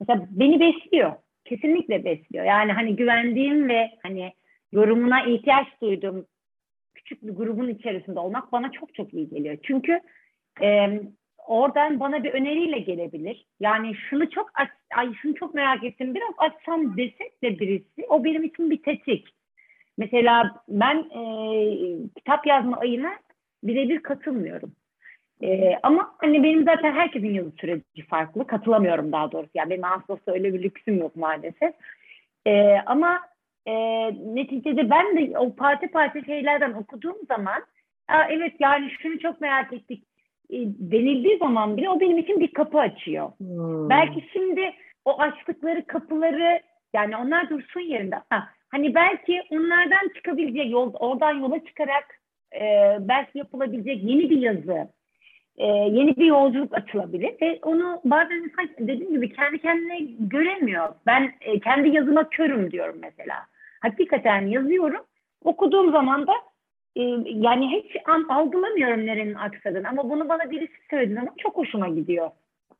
Mesela 0.00 0.26
beni 0.30 0.60
besliyor. 0.60 1.12
Kesinlikle 1.44 2.04
besliyor. 2.04 2.44
Yani 2.44 2.72
hani 2.72 2.96
güvendiğim 2.96 3.68
ve 3.68 3.90
hani 4.02 4.32
yorumuna 4.72 5.24
ihtiyaç 5.24 5.66
duyduğum 5.82 6.26
küçük 6.94 7.22
bir 7.22 7.32
grubun 7.32 7.68
içerisinde 7.68 8.20
olmak 8.20 8.52
bana 8.52 8.70
çok 8.72 8.94
çok 8.94 9.14
iyi 9.14 9.28
geliyor. 9.28 9.56
Çünkü 9.62 10.00
e, 10.62 11.00
oradan 11.46 12.00
bana 12.00 12.24
bir 12.24 12.32
öneriyle 12.32 12.78
gelebilir. 12.78 13.46
Yani 13.60 13.94
şunu 13.94 14.30
çok 14.30 14.50
aç, 14.54 14.68
ay 14.96 15.14
şunu 15.14 15.34
çok 15.34 15.54
merak 15.54 15.84
ettim 15.84 16.14
biraz 16.14 16.34
açsam 16.38 16.96
desek 16.96 17.42
de 17.42 17.58
birisi 17.58 18.06
o 18.08 18.24
benim 18.24 18.44
için 18.44 18.70
bir 18.70 18.82
tetik. 18.82 19.28
Mesela 19.98 20.62
ben 20.68 20.96
e, 20.96 21.22
kitap 22.16 22.46
yazma 22.46 22.76
ayına 22.76 23.12
birebir 23.64 24.02
katılmıyorum. 24.02 24.72
E, 25.42 25.78
ama 25.82 26.14
hani 26.18 26.42
benim 26.42 26.64
zaten 26.64 26.92
herkesin 26.92 27.34
yazı 27.34 27.50
süreci 27.60 28.06
farklı. 28.08 28.46
Katılamıyorum 28.46 29.12
daha 29.12 29.32
doğrusu. 29.32 29.50
Yani 29.54 29.70
benim 29.70 29.84
aslında 29.84 30.20
öyle 30.26 30.54
bir 30.54 30.62
lüksüm 30.62 30.98
yok 30.98 31.16
maalesef. 31.16 31.74
E, 32.46 32.76
ama 32.86 33.20
e, 33.66 33.74
neticede 34.34 34.90
ben 34.90 35.16
de 35.16 35.38
o 35.38 35.54
parti 35.54 35.88
parti 35.88 36.24
şeylerden 36.26 36.72
okuduğum 36.72 37.16
zaman 37.28 37.62
evet 38.30 38.52
yani 38.60 38.90
şunu 39.02 39.18
çok 39.18 39.40
merak 39.40 39.72
ettik 39.72 40.04
denildiği 40.50 41.38
zaman 41.38 41.76
bile 41.76 41.90
o 41.90 42.00
benim 42.00 42.18
için 42.18 42.40
bir 42.40 42.52
kapı 42.52 42.78
açıyor. 42.78 43.30
Hmm. 43.38 43.90
Belki 43.90 44.24
şimdi 44.32 44.72
o 45.04 45.20
açtıkları 45.20 45.86
kapıları 45.86 46.60
yani 46.94 47.16
onlar 47.16 47.50
dursun 47.50 47.80
yerinde. 47.80 48.16
Ha, 48.30 48.48
hani 48.68 48.94
belki 48.94 49.42
onlardan 49.50 50.08
çıkabilecek 50.14 50.70
yol, 50.70 50.94
oradan 50.94 51.34
yola 51.34 51.64
çıkarak 51.64 52.20
e, 52.54 52.96
belki 53.00 53.38
yapılabilecek 53.38 54.02
yeni 54.02 54.30
bir 54.30 54.38
yazı, 54.38 54.88
e, 55.56 55.66
yeni 55.66 56.16
bir 56.16 56.26
yolculuk 56.26 56.74
açılabilir 56.74 57.34
ve 57.42 57.58
onu 57.62 58.00
bazen 58.04 58.36
insan 58.36 58.68
dediğim 58.78 59.12
gibi 59.12 59.32
kendi 59.32 59.58
kendine 59.58 59.98
göremiyor. 60.18 60.88
Ben 61.06 61.32
e, 61.40 61.60
kendi 61.60 61.88
yazıma 61.88 62.28
körüm 62.28 62.70
diyorum 62.70 62.96
mesela. 63.00 63.36
Hakikaten 63.80 64.46
yazıyorum. 64.46 65.00
Okuduğum 65.44 65.92
zaman 65.92 66.26
da 66.26 66.32
e, 66.96 67.02
yani 67.26 67.68
hiç 67.68 67.96
an, 68.06 68.26
algılamıyorum 68.28 69.06
nerenin 69.06 69.34
aksadığını 69.34 69.88
ama 69.88 70.10
bunu 70.10 70.28
bana 70.28 70.50
birisi 70.50 70.74
söylediği 70.90 71.14
zaman 71.18 71.34
çok 71.38 71.56
hoşuma 71.56 71.88
gidiyor. 71.88 72.30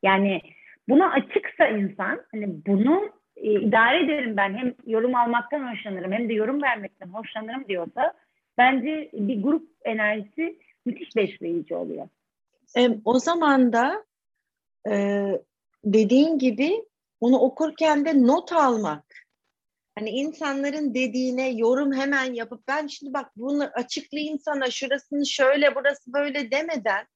Yani 0.03 0.41
buna 0.89 1.11
açıksa 1.11 1.67
insan 1.67 2.23
hani 2.33 2.49
bunu 2.67 3.11
e, 3.37 3.53
idare 3.53 4.05
ederim 4.05 4.37
ben 4.37 4.55
hem 4.55 4.75
yorum 4.87 5.15
almaktan 5.15 5.73
hoşlanırım 5.73 6.13
hem 6.13 6.29
de 6.29 6.35
yorum 6.35 6.63
vermekten 6.63 7.09
hoşlanırım 7.09 7.69
diyorsa 7.69 8.13
bence 8.59 9.11
bir 9.13 9.43
grup 9.43 9.69
enerjisi 9.85 10.59
müthiş 10.87 11.17
besleyici 11.17 11.75
oluyor. 11.75 12.09
E, 12.77 12.89
o 13.05 13.19
zaman 13.19 13.73
da 13.73 14.05
e, 14.91 15.25
dediğin 15.85 16.39
gibi 16.39 16.85
onu 17.21 17.39
okurken 17.39 18.05
de 18.05 18.27
not 18.27 18.53
almak. 18.53 19.26
Hani 19.99 20.11
insanların 20.11 20.95
dediğine 20.95 21.51
yorum 21.51 21.93
hemen 21.93 22.35
yapıp 22.35 22.69
ben 22.69 22.87
şimdi 22.87 23.13
bak 23.13 23.33
bunu 23.37 23.65
açıklayayım 23.75 24.39
sana 24.39 24.71
şurasını 24.71 25.27
şöyle 25.27 25.75
burası 25.75 26.13
böyle 26.13 26.51
demeden 26.51 27.07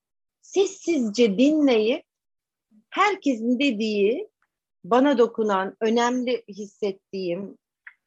sessizce 0.43 1.39
dinleyip 1.39 2.05
herkesin 2.91 3.59
dediği 3.59 4.29
bana 4.85 5.19
dokunan, 5.19 5.77
önemli 5.81 6.45
hissettiğim, 6.49 7.59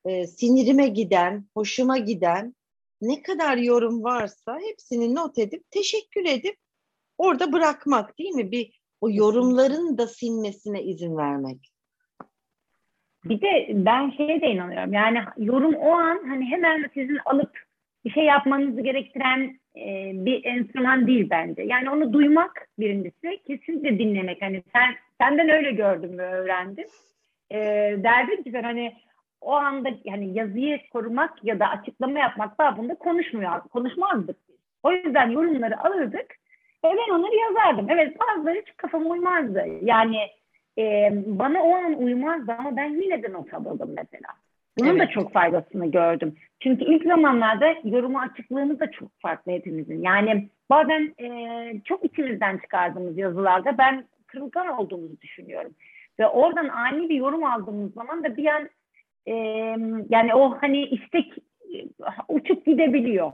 e, 0.06 0.28
sinirime 0.28 0.88
giden, 0.88 1.46
hoşuma 1.54 1.98
giden 1.98 2.56
ne 3.02 3.22
kadar 3.22 3.58
yorum 3.58 4.04
varsa 4.04 4.60
hepsini 4.60 5.16
not 5.16 5.40
edip 5.40 5.72
teşekkür 5.72 6.26
edip 6.26 6.58
orada 7.18 7.52
bırakmak 7.52 8.20
değil 8.20 8.32
mi? 8.32 8.52
Bir 8.52 8.82
o 9.02 9.10
yorumların 9.10 9.98
da 9.98 10.08
sinmesine 10.08 10.84
izin 10.84 11.18
vermek. 11.18 11.73
Bir 13.26 13.42
de 13.42 13.68
ben 13.70 14.10
şeye 14.10 14.42
de 14.42 14.48
inanıyorum. 14.48 14.94
Yani 14.94 15.20
yorum 15.38 15.74
o 15.74 15.92
an 15.92 16.20
hani 16.28 16.46
hemen 16.46 16.90
sizin 16.94 17.18
alıp 17.26 17.60
bir 18.06 18.12
şey 18.12 18.24
yapmanızı 18.24 18.82
gerektiren 18.82 19.60
e, 19.76 20.12
bir 20.14 20.46
enstrüman 20.46 21.08
değil 21.08 21.28
bence. 21.30 21.62
Yani 21.62 21.90
onu 21.90 22.14
duymak 22.14 22.68
birincisi, 22.80 23.44
kesinlikle 23.48 24.00
dinlemek. 24.00 24.42
Hani 24.42 24.64
sen 24.74 24.96
senden 25.22 25.50
öyle 25.50 25.72
gördüm 25.72 26.18
ve 26.18 26.24
öğrendim. 26.24 26.88
E, 27.52 27.60
derdim 28.04 28.44
ki 28.44 28.54
ben 28.54 28.64
hani 28.64 28.94
o 29.42 29.52
anda 29.52 29.90
yani 30.04 30.38
yazıyı 30.38 30.80
korumak 30.90 31.44
ya 31.44 31.60
da 31.60 31.68
açıklama 31.68 32.20
yapmak 32.20 32.60
babında 32.60 32.96
konuşmuyor, 32.96 33.62
konuşmazdık. 33.62 34.38
O 34.84 34.92
yüzden 34.92 35.30
yorumları 35.30 35.80
alırdık 35.80 36.36
ve 36.86 36.90
ben 36.90 37.14
onları 37.14 37.36
yazardım. 37.36 37.90
Evet 37.90 38.18
bazıları 38.20 38.60
hiç 38.60 38.78
kafama 38.78 39.10
uymazdı. 39.10 39.66
Yani 39.82 40.18
e, 40.78 41.10
bana 41.26 41.64
o 41.64 41.76
an 41.76 41.94
uymazdı 42.04 42.52
ama 42.52 42.78
ben 42.78 43.02
yine 43.02 43.24
de 43.24 43.34
not 43.34 43.54
alırdım 43.54 43.90
mesela. 43.96 44.30
Bunun 44.78 44.90
evet. 44.90 45.02
da 45.02 45.08
çok 45.08 45.34
faydasını 45.34 45.92
gördüm. 45.92 46.36
Çünkü 46.60 46.84
ilk 46.84 47.04
zamanlarda 47.04 47.76
yorumu 47.84 48.20
açıklığımız 48.20 48.80
da 48.80 48.92
çok 48.92 49.10
farklı 49.20 49.52
hepimizin. 49.52 50.04
Yani 50.04 50.50
bazen 50.70 51.14
e, 51.20 51.28
çok 51.86 52.06
içimizden 52.06 52.58
çıkardığımız 52.58 53.18
yazılarda 53.18 53.78
ben 53.78 54.06
kırılgan 54.28 54.68
olduğumuzu 54.68 55.22
düşünüyorum. 55.22 55.72
Ve 56.20 56.28
oradan 56.28 56.68
ani 56.68 57.10
bir 57.10 57.16
yorum 57.16 57.44
aldığımız 57.44 57.94
zaman 57.94 58.24
da 58.24 58.38
bir 58.38 58.46
an 58.46 58.70
e, 59.26 59.34
yani 60.10 60.36
o 60.36 60.58
hani 60.62 60.86
istek 60.86 61.34
uçup 62.30 62.66
gidebiliyor. 62.66 63.32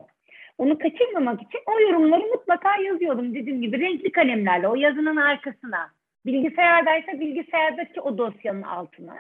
Onu 0.58 0.78
kaçırmamak 0.78 1.42
için 1.42 1.60
o 1.66 1.80
yorumları 1.80 2.22
mutlaka 2.22 2.82
yazıyordum 2.82 3.36
dediğim 3.36 3.62
gibi 3.62 3.80
renkli 3.80 4.12
kalemlerle 4.12 4.68
o 4.68 4.76
yazının 4.76 5.16
arkasına. 5.16 5.92
Bilgisayardaysa 6.34 7.20
bilgisayardaki 7.20 8.02
o 8.02 8.18
dosyanın 8.18 8.62
altına. 8.62 9.16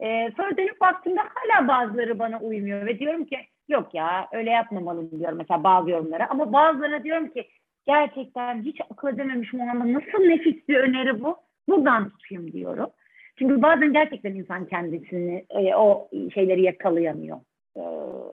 Ee, 0.00 0.30
sonra 0.36 0.56
dönüp 0.56 0.80
baktığımda 0.80 1.20
hala 1.34 1.68
bazıları 1.68 2.18
bana 2.18 2.40
uymuyor 2.40 2.86
ve 2.86 2.98
diyorum 2.98 3.24
ki 3.24 3.38
yok 3.68 3.94
ya 3.94 4.28
öyle 4.32 4.50
yapmamalıyım 4.50 5.18
diyorum 5.18 5.38
mesela 5.38 5.64
bazı 5.64 5.90
yorumlara. 5.90 6.26
Ama 6.30 6.52
bazılarına 6.52 7.04
diyorum 7.04 7.28
ki 7.28 7.48
gerçekten 7.86 8.62
hiç 8.62 8.80
akıl 8.90 9.08
edememişim 9.08 9.60
anda 9.60 9.92
nasıl 9.92 10.18
nefis 10.18 10.68
bir 10.68 10.76
öneri 10.76 11.22
bu. 11.22 11.36
Buradan 11.68 12.08
tutayım 12.10 12.52
diyorum. 12.52 12.90
Çünkü 13.38 13.62
bazen 13.62 13.92
gerçekten 13.92 14.34
insan 14.34 14.66
kendisini 14.66 15.44
e, 15.50 15.74
o 15.74 16.08
şeyleri 16.34 16.62
yakalayamıyor. 16.62 17.40
E, 17.76 17.82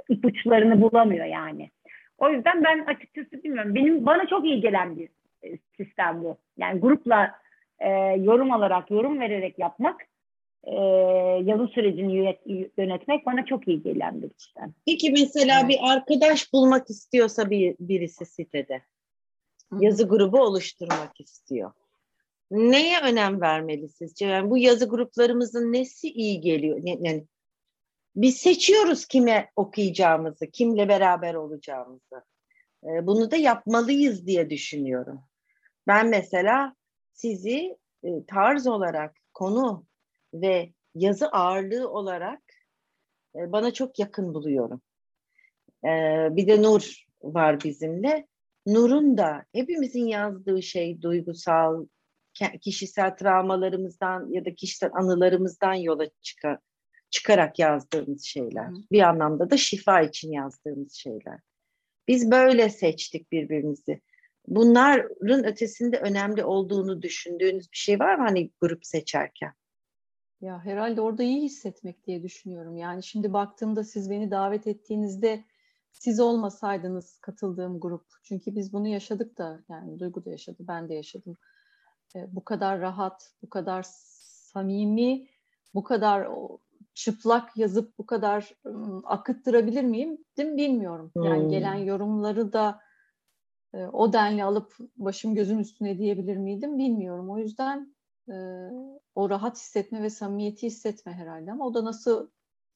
ipuçlarını 0.09 0.81
bulamıyor 0.81 1.25
yani. 1.25 1.69
O 2.17 2.29
yüzden 2.29 2.63
ben 2.63 2.85
açıkçası 2.85 3.43
bilmiyorum. 3.43 3.75
Benim 3.75 4.05
bana 4.05 4.27
çok 4.27 4.45
iyi 4.45 4.61
gelen 4.61 4.97
bir 4.97 5.09
e, 5.43 5.57
sistem 5.77 6.23
bu. 6.23 6.37
Yani 6.57 6.79
grupla 6.79 7.31
e, 7.79 7.89
yorum 8.19 8.51
alarak, 8.51 8.91
yorum 8.91 9.19
vererek 9.19 9.59
yapmak 9.59 10.01
e, 10.63 10.75
yazı 11.43 11.67
sürecini 11.67 12.37
yönetmek 12.77 13.25
bana 13.25 13.45
çok 13.45 13.67
iyi 13.67 13.83
gelen 13.83 14.21
sistem. 14.37 14.73
Peki 14.85 15.11
mesela 15.11 15.59
evet. 15.59 15.69
bir 15.69 15.79
arkadaş 15.81 16.53
bulmak 16.53 16.89
istiyorsa 16.89 17.49
bir 17.49 17.75
birisi 17.79 18.25
sitede. 18.25 18.81
Yazı 19.79 20.07
grubu 20.07 20.41
oluşturmak 20.41 21.21
istiyor. 21.21 21.71
Neye 22.51 23.01
önem 23.01 23.41
vermeli 23.41 23.89
sizce? 23.89 24.25
Yani 24.25 24.49
bu 24.49 24.57
yazı 24.57 24.89
gruplarımızın 24.89 25.73
nesi 25.73 26.09
iyi 26.09 26.41
geliyor? 26.41 26.79
Yani 26.83 27.25
biz 28.15 28.37
seçiyoruz 28.37 29.05
kime 29.05 29.51
okuyacağımızı, 29.55 30.51
kimle 30.51 30.89
beraber 30.89 31.33
olacağımızı. 31.33 32.23
Ee, 32.83 33.07
bunu 33.07 33.31
da 33.31 33.35
yapmalıyız 33.35 34.27
diye 34.27 34.49
düşünüyorum. 34.49 35.21
Ben 35.87 36.09
mesela 36.09 36.75
sizi 37.15 37.77
e, 38.03 38.25
tarz 38.27 38.67
olarak, 38.67 39.15
konu 39.33 39.85
ve 40.33 40.73
yazı 40.95 41.27
ağırlığı 41.27 41.89
olarak 41.89 42.41
e, 43.35 43.51
bana 43.51 43.73
çok 43.73 43.99
yakın 43.99 44.33
buluyorum. 44.33 44.81
Ee, 45.85 46.27
bir 46.31 46.47
de 46.47 46.61
Nur 46.61 47.05
var 47.23 47.63
bizimle. 47.63 48.27
Nur'un 48.67 49.17
da 49.17 49.45
hepimizin 49.53 50.05
yazdığı 50.05 50.61
şey 50.61 51.01
duygusal, 51.01 51.85
kişisel 52.61 53.17
travmalarımızdan 53.17 54.29
ya 54.31 54.45
da 54.45 54.55
kişisel 54.55 54.89
anılarımızdan 54.93 55.73
yola 55.73 56.05
çıkar, 56.21 56.59
çıkarak 57.09 57.59
yazdığımız 57.59 58.23
şeyler. 58.23 58.67
Hı. 58.67 58.75
Bir 58.91 59.01
anlamda 59.01 59.49
da 59.49 59.57
şifa 59.57 60.01
için 60.01 60.31
yazdığımız 60.31 60.93
şeyler. 60.93 61.39
Biz 62.07 62.31
böyle 62.31 62.69
seçtik 62.69 63.31
birbirimizi. 63.31 64.01
Bunların 64.47 65.45
ötesinde 65.45 65.97
önemli 65.97 66.43
olduğunu 66.43 67.01
düşündüğünüz 67.01 67.71
bir 67.71 67.77
şey 67.77 67.99
var 67.99 68.15
mı 68.15 68.23
hani 68.23 68.51
grup 68.61 68.85
seçerken? 68.85 69.53
Ya 70.41 70.65
herhalde 70.65 71.01
orada 71.01 71.23
iyi 71.23 71.41
hissetmek 71.41 72.07
diye 72.07 72.23
düşünüyorum. 72.23 72.77
Yani 72.77 73.03
şimdi 73.03 73.33
baktığımda 73.33 73.83
siz 73.83 74.09
beni 74.09 74.31
davet 74.31 74.67
ettiğinizde 74.67 75.43
siz 75.91 76.19
olmasaydınız 76.19 77.17
katıldığım 77.17 77.79
grup. 77.79 78.05
Çünkü 78.23 78.55
biz 78.55 78.73
bunu 78.73 78.87
yaşadık 78.87 79.37
da 79.37 79.63
yani 79.69 79.99
Duygu 79.99 80.25
da 80.25 80.29
yaşadı, 80.29 80.57
ben 80.59 80.89
de 80.89 80.93
yaşadım. 80.93 81.37
E, 82.15 82.35
bu 82.35 82.43
kadar 82.43 82.79
rahat, 82.79 83.33
bu 83.41 83.49
kadar 83.49 83.85
samimi, 83.87 85.27
bu 85.73 85.83
kadar 85.83 86.27
çıplak 86.93 87.57
yazıp 87.57 87.97
bu 87.97 88.05
kadar 88.05 88.53
ım, 88.65 89.01
akıttırabilir 89.05 89.83
miyim? 89.83 90.17
Değil 90.37 90.57
bilmiyorum. 90.57 91.11
Yani 91.15 91.43
hmm. 91.43 91.49
gelen 91.49 91.75
yorumları 91.75 92.53
da 92.53 92.79
e, 93.75 93.85
o 93.85 94.13
denli 94.13 94.43
alıp 94.43 94.77
başım 94.97 95.35
gözüm 95.35 95.59
üstüne 95.59 95.97
diyebilir 95.97 96.37
miydim 96.37 96.77
bilmiyorum. 96.77 97.29
O 97.29 97.37
yüzden 97.37 97.95
e, 98.27 98.35
o 99.15 99.29
rahat 99.29 99.57
hissetme 99.57 100.03
ve 100.03 100.09
samimiyeti 100.09 100.67
hissetme 100.67 101.13
herhalde 101.13 101.51
ama 101.51 101.65
o 101.65 101.73
da 101.73 101.85
nasıl 101.85 102.29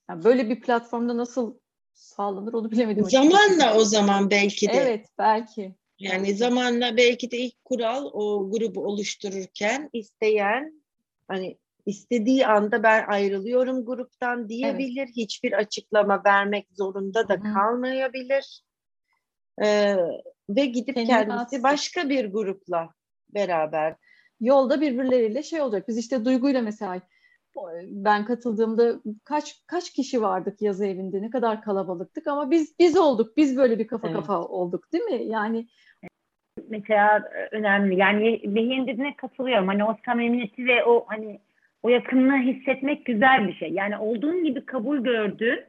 yani 0.09 0.23
böyle 0.23 0.49
bir 0.49 0.62
platformda 0.62 1.17
nasıl 1.17 1.57
sağlanır 1.93 2.53
onu 2.53 2.71
bilemedim. 2.71 3.05
Zamanla 3.05 3.77
o 3.77 3.83
zaman 3.83 4.29
belki 4.29 4.67
de. 4.67 4.71
Evet 4.73 5.07
belki. 5.17 5.75
Yani 5.99 6.33
zamanla 6.35 6.97
belki 6.97 7.31
de 7.31 7.38
ilk 7.38 7.65
kural 7.65 8.09
o 8.13 8.51
grubu 8.51 8.85
oluştururken 8.85 9.89
isteyen 9.93 10.83
hani 11.27 11.57
istediği 11.85 12.47
anda 12.47 12.83
ben 12.83 13.05
ayrılıyorum 13.07 13.85
gruptan 13.85 14.49
diyebilir. 14.49 15.05
Evet. 15.05 15.15
Hiçbir 15.15 15.53
açıklama 15.53 16.21
vermek 16.25 16.67
zorunda 16.71 17.27
da 17.27 17.33
Hı-hı. 17.33 17.53
kalmayabilir. 17.53 18.63
Ee, 19.63 19.97
ve 20.49 20.65
gidip 20.65 20.95
Kendini 20.95 21.07
kendisi 21.07 21.33
atsın. 21.33 21.63
başka 21.63 22.09
bir 22.09 22.25
grupla 22.25 22.89
beraber 23.33 23.95
yolda 24.39 24.81
birbirleriyle 24.81 25.43
şey 25.43 25.62
olacak. 25.62 25.88
Biz 25.88 25.97
işte 25.97 26.25
duyguyla 26.25 26.62
mesela 26.62 27.01
ben 27.83 28.25
katıldığımda 28.25 28.99
kaç 29.23 29.62
kaç 29.67 29.93
kişi 29.93 30.21
vardık 30.21 30.62
yazı 30.62 30.85
evinde 30.85 31.21
ne 31.21 31.29
kadar 31.29 31.62
kalabalıktık 31.62 32.27
ama 32.27 32.51
biz 32.51 32.79
biz 32.79 32.97
olduk 32.97 33.38
biz 33.38 33.57
böyle 33.57 33.79
bir 33.79 33.88
kafa 33.88 34.07
evet. 34.07 34.15
kafa 34.15 34.41
olduk 34.41 34.93
değil 34.93 35.03
mi 35.03 35.23
yani 35.25 35.67
mesela 36.69 37.29
önemli 37.51 37.95
yani 37.95 38.41
Behin 38.43 38.88
dediğine 38.88 39.15
katılıyorum 39.15 39.67
hani 39.67 39.85
o 39.85 39.97
samimiyeti 40.05 40.65
ve 40.65 40.85
o 40.85 41.05
hani 41.07 41.39
o 41.83 41.89
yakınlığı 41.89 42.38
hissetmek 42.38 43.05
güzel 43.05 43.47
bir 43.47 43.53
şey 43.53 43.69
yani 43.69 43.97
olduğun 43.97 44.43
gibi 44.43 44.65
kabul 44.65 44.97
gördüğün 44.97 45.63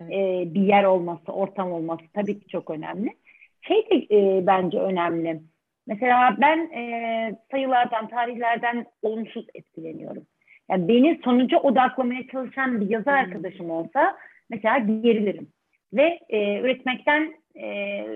evet. 0.00 0.12
e, 0.12 0.54
bir 0.54 0.62
yer 0.62 0.84
olması 0.84 1.32
ortam 1.32 1.72
olması 1.72 2.02
tabii 2.14 2.40
ki 2.40 2.48
çok 2.48 2.70
önemli 2.70 3.16
şey 3.62 3.90
de 3.90 4.16
e, 4.16 4.46
bence 4.46 4.78
önemli 4.78 5.40
mesela 5.86 6.36
ben 6.40 6.58
e, 6.58 7.36
sayılardan 7.50 8.08
tarihlerden 8.08 8.86
olumsuz 9.02 9.46
etkileniyorum 9.54 10.26
yani 10.70 10.88
beni 10.88 11.20
sonuca 11.24 11.58
odaklamaya 11.58 12.26
çalışan 12.32 12.80
bir 12.80 12.90
yazı 12.90 13.10
arkadaşım 13.10 13.70
olsa 13.70 14.16
mesela 14.50 14.78
gerilirim. 14.78 15.48
Ve 15.92 16.18
e, 16.28 16.60
üretmekten 16.60 17.34
e, 17.54 17.68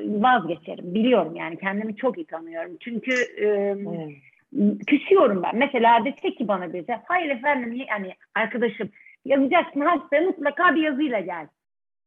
vazgeçerim. 0.07 0.95
Biliyorum 0.95 1.37
yani 1.37 1.59
kendimi 1.59 1.97
çok 1.97 2.19
iyi 2.19 2.27
tanıyorum. 2.27 2.77
Çünkü 2.81 3.13
e, 3.41 3.75
hmm. 3.75 4.79
küsüyorum 4.79 5.43
ben. 5.43 5.57
Mesela 5.57 6.05
dese 6.05 6.35
ki 6.35 6.49
bana 6.49 6.73
bize 6.73 7.01
hayır 7.05 7.31
efendim 7.31 7.85
yani 7.91 8.13
arkadaşım 8.35 8.91
yazacaksın 9.25 9.81
hastaya 9.81 10.23
mutlaka 10.23 10.75
bir 10.75 10.83
yazıyla 10.83 11.21
gel 11.21 11.47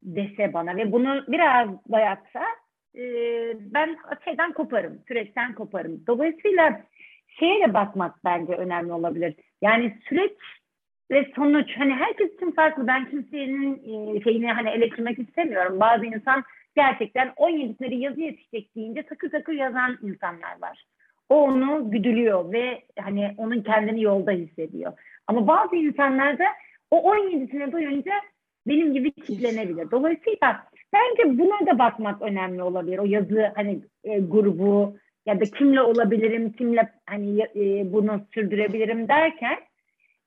dese 0.02 0.52
bana 0.54 0.76
ve 0.76 0.92
bunu 0.92 1.24
biraz 1.28 1.68
dayatsa 1.92 2.42
e, 2.94 3.02
ben 3.56 3.96
şeyden 4.24 4.52
koparım, 4.52 4.98
süreçten 5.08 5.54
koparım. 5.54 6.04
Dolayısıyla 6.06 6.82
şeye 7.38 7.68
de 7.68 7.74
bakmak 7.74 8.24
bence 8.24 8.52
önemli 8.52 8.92
olabilir. 8.92 9.34
Yani 9.62 9.98
süreç 10.08 10.32
ve 11.10 11.32
sonuç 11.36 11.70
hani 11.76 11.92
herkes 11.94 12.34
için 12.34 12.50
farklı. 12.50 12.86
Ben 12.86 13.10
kimsenin 13.10 13.74
e, 13.74 14.20
şeyini 14.20 14.52
hani 14.52 14.68
eleştirmek 14.70 15.18
istemiyorum. 15.18 15.80
Bazı 15.80 16.06
insan 16.06 16.44
gerçekten 16.76 17.28
17'sinde 17.28 17.94
yazı 17.94 18.20
yetişecek 18.20 18.76
deyince 18.76 19.02
takır 19.02 19.30
takır 19.30 19.52
yazan 19.52 19.98
insanlar 20.02 20.60
var. 20.60 20.84
O 21.28 21.42
onu 21.42 21.90
güdülüyor 21.90 22.52
ve 22.52 22.82
hani 22.98 23.34
onun 23.36 23.62
kendini 23.62 24.02
yolda 24.02 24.30
hissediyor. 24.30 24.92
Ama 25.26 25.46
bazı 25.46 25.76
insanlar 25.76 26.38
da 26.38 26.44
o 26.90 27.14
17'sine 27.14 27.72
duyunca 27.72 28.12
benim 28.66 28.92
gibi 28.92 29.12
kitlenebilir. 29.12 29.90
Dolayısıyla 29.90 30.69
bence 30.92 31.38
buna 31.38 31.66
da 31.66 31.78
bakmak 31.78 32.22
önemli 32.22 32.62
olabilir. 32.62 32.98
O 32.98 33.04
yazı 33.04 33.52
hani 33.54 33.80
e, 34.04 34.18
grubu 34.18 34.96
ya 35.26 35.40
da 35.40 35.44
kimle 35.44 35.82
olabilirim, 35.82 36.52
kimle 36.52 36.92
hani 37.06 37.40
e, 37.40 37.92
bunu 37.92 38.20
sürdürebilirim 38.34 39.08
derken 39.08 39.58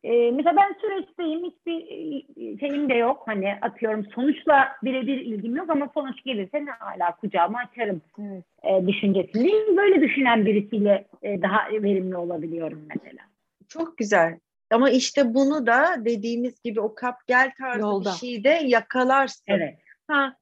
e, 0.04 0.32
mesela 0.32 0.56
ben 0.56 0.76
süreçteyim, 0.82 1.44
hiçbir 1.44 1.80
e, 1.82 2.58
şeyim 2.60 2.90
de 2.90 2.94
yok. 2.94 3.24
Hani 3.26 3.56
atıyorum 3.62 4.06
sonuçla 4.06 4.68
birebir 4.84 5.18
ilgim 5.18 5.56
yok 5.56 5.70
ama 5.70 5.90
sonuç 5.94 6.24
gelirse 6.24 6.66
ne 6.66 6.72
hala 6.72 7.16
kucağıma 7.16 7.60
açarım 7.60 8.02
evet. 8.20 8.44
e, 8.64 8.88
düşüncesindeyim. 8.88 9.78
Böyle 9.78 10.02
düşünen 10.02 10.46
birisiyle 10.46 11.06
e, 11.22 11.42
daha 11.42 11.68
verimli 11.72 12.18
olabiliyorum 12.18 12.88
mesela. 12.96 13.24
Çok 13.68 13.98
güzel. 13.98 14.40
Ama 14.72 14.90
işte 14.90 15.34
bunu 15.34 15.68
da 15.68 15.86
dediğimiz 16.06 16.64
gibi 16.64 16.82
o 16.82 16.96
kap 16.96 17.28
gel 17.28 17.52
tarzı 17.58 17.80
Yolda. 17.80 18.10
bir 18.10 18.28
şeyde 18.28 18.50
yakalarsın. 18.66 19.44
Evet. 19.48 19.78
Ha, 20.08 20.36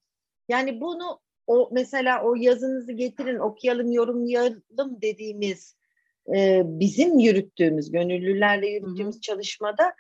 yani 0.52 0.82
bunu 0.82 1.20
o 1.48 1.70
mesela 1.72 2.24
o 2.24 2.36
yazınızı 2.36 2.92
getirin 2.92 3.40
okuyalım 3.40 3.92
yorumlayalım 3.92 5.02
dediğimiz 5.02 5.76
e, 6.36 6.62
bizim 6.66 7.20
yürüttüğümüz 7.20 7.92
gönüllülerle 7.92 8.68
yürüttüğümüz 8.68 9.16
Hı-hı. 9.16 9.22
çalışmada 9.22 9.94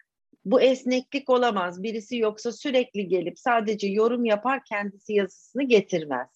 bu 0.45 0.61
esneklik 0.61 1.29
olamaz. 1.29 1.83
Birisi 1.83 2.17
yoksa 2.17 2.51
sürekli 2.51 3.07
gelip 3.07 3.39
sadece 3.39 3.87
yorum 3.87 4.25
yapar 4.25 4.63
kendisi 4.63 5.13
yazısını 5.13 5.63
getirmez. 5.63 6.29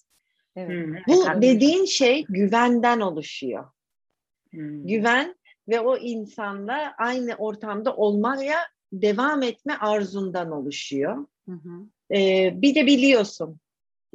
Evet. 0.55 1.01
Bu 1.07 1.41
dediğin 1.41 1.85
şey 1.85 2.25
güvenden 2.29 2.99
oluşuyor. 2.99 3.65
Hmm. 4.49 4.87
Güven 4.87 5.35
ve 5.67 5.79
o 5.79 5.97
insanla 5.97 6.93
aynı 6.97 7.35
ortamda 7.35 7.95
olmaya 7.95 8.57
devam 8.93 9.43
etme 9.43 9.77
arzundan 9.77 10.51
oluşuyor. 10.51 11.25
Hı 11.45 11.51
hı. 11.51 11.87
Ee, 12.15 12.53
bir 12.61 12.75
de 12.75 12.85
biliyorsun 12.85 13.59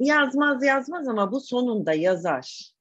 yazmaz 0.05 0.63
yazmaz 0.63 1.07
ama 1.07 1.31
bu 1.31 1.41
sonunda 1.41 1.93
yazar. 1.93 2.71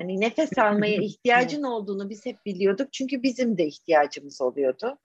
Hani 0.00 0.20
nefes 0.20 0.58
almaya 0.58 0.96
ihtiyacın 1.02 1.62
olduğunu 1.62 2.10
biz 2.10 2.26
hep 2.26 2.46
biliyorduk 2.46 2.92
çünkü 2.92 3.22
bizim 3.22 3.58
de 3.58 3.66
ihtiyacımız 3.66 4.40
oluyordu. 4.40 4.98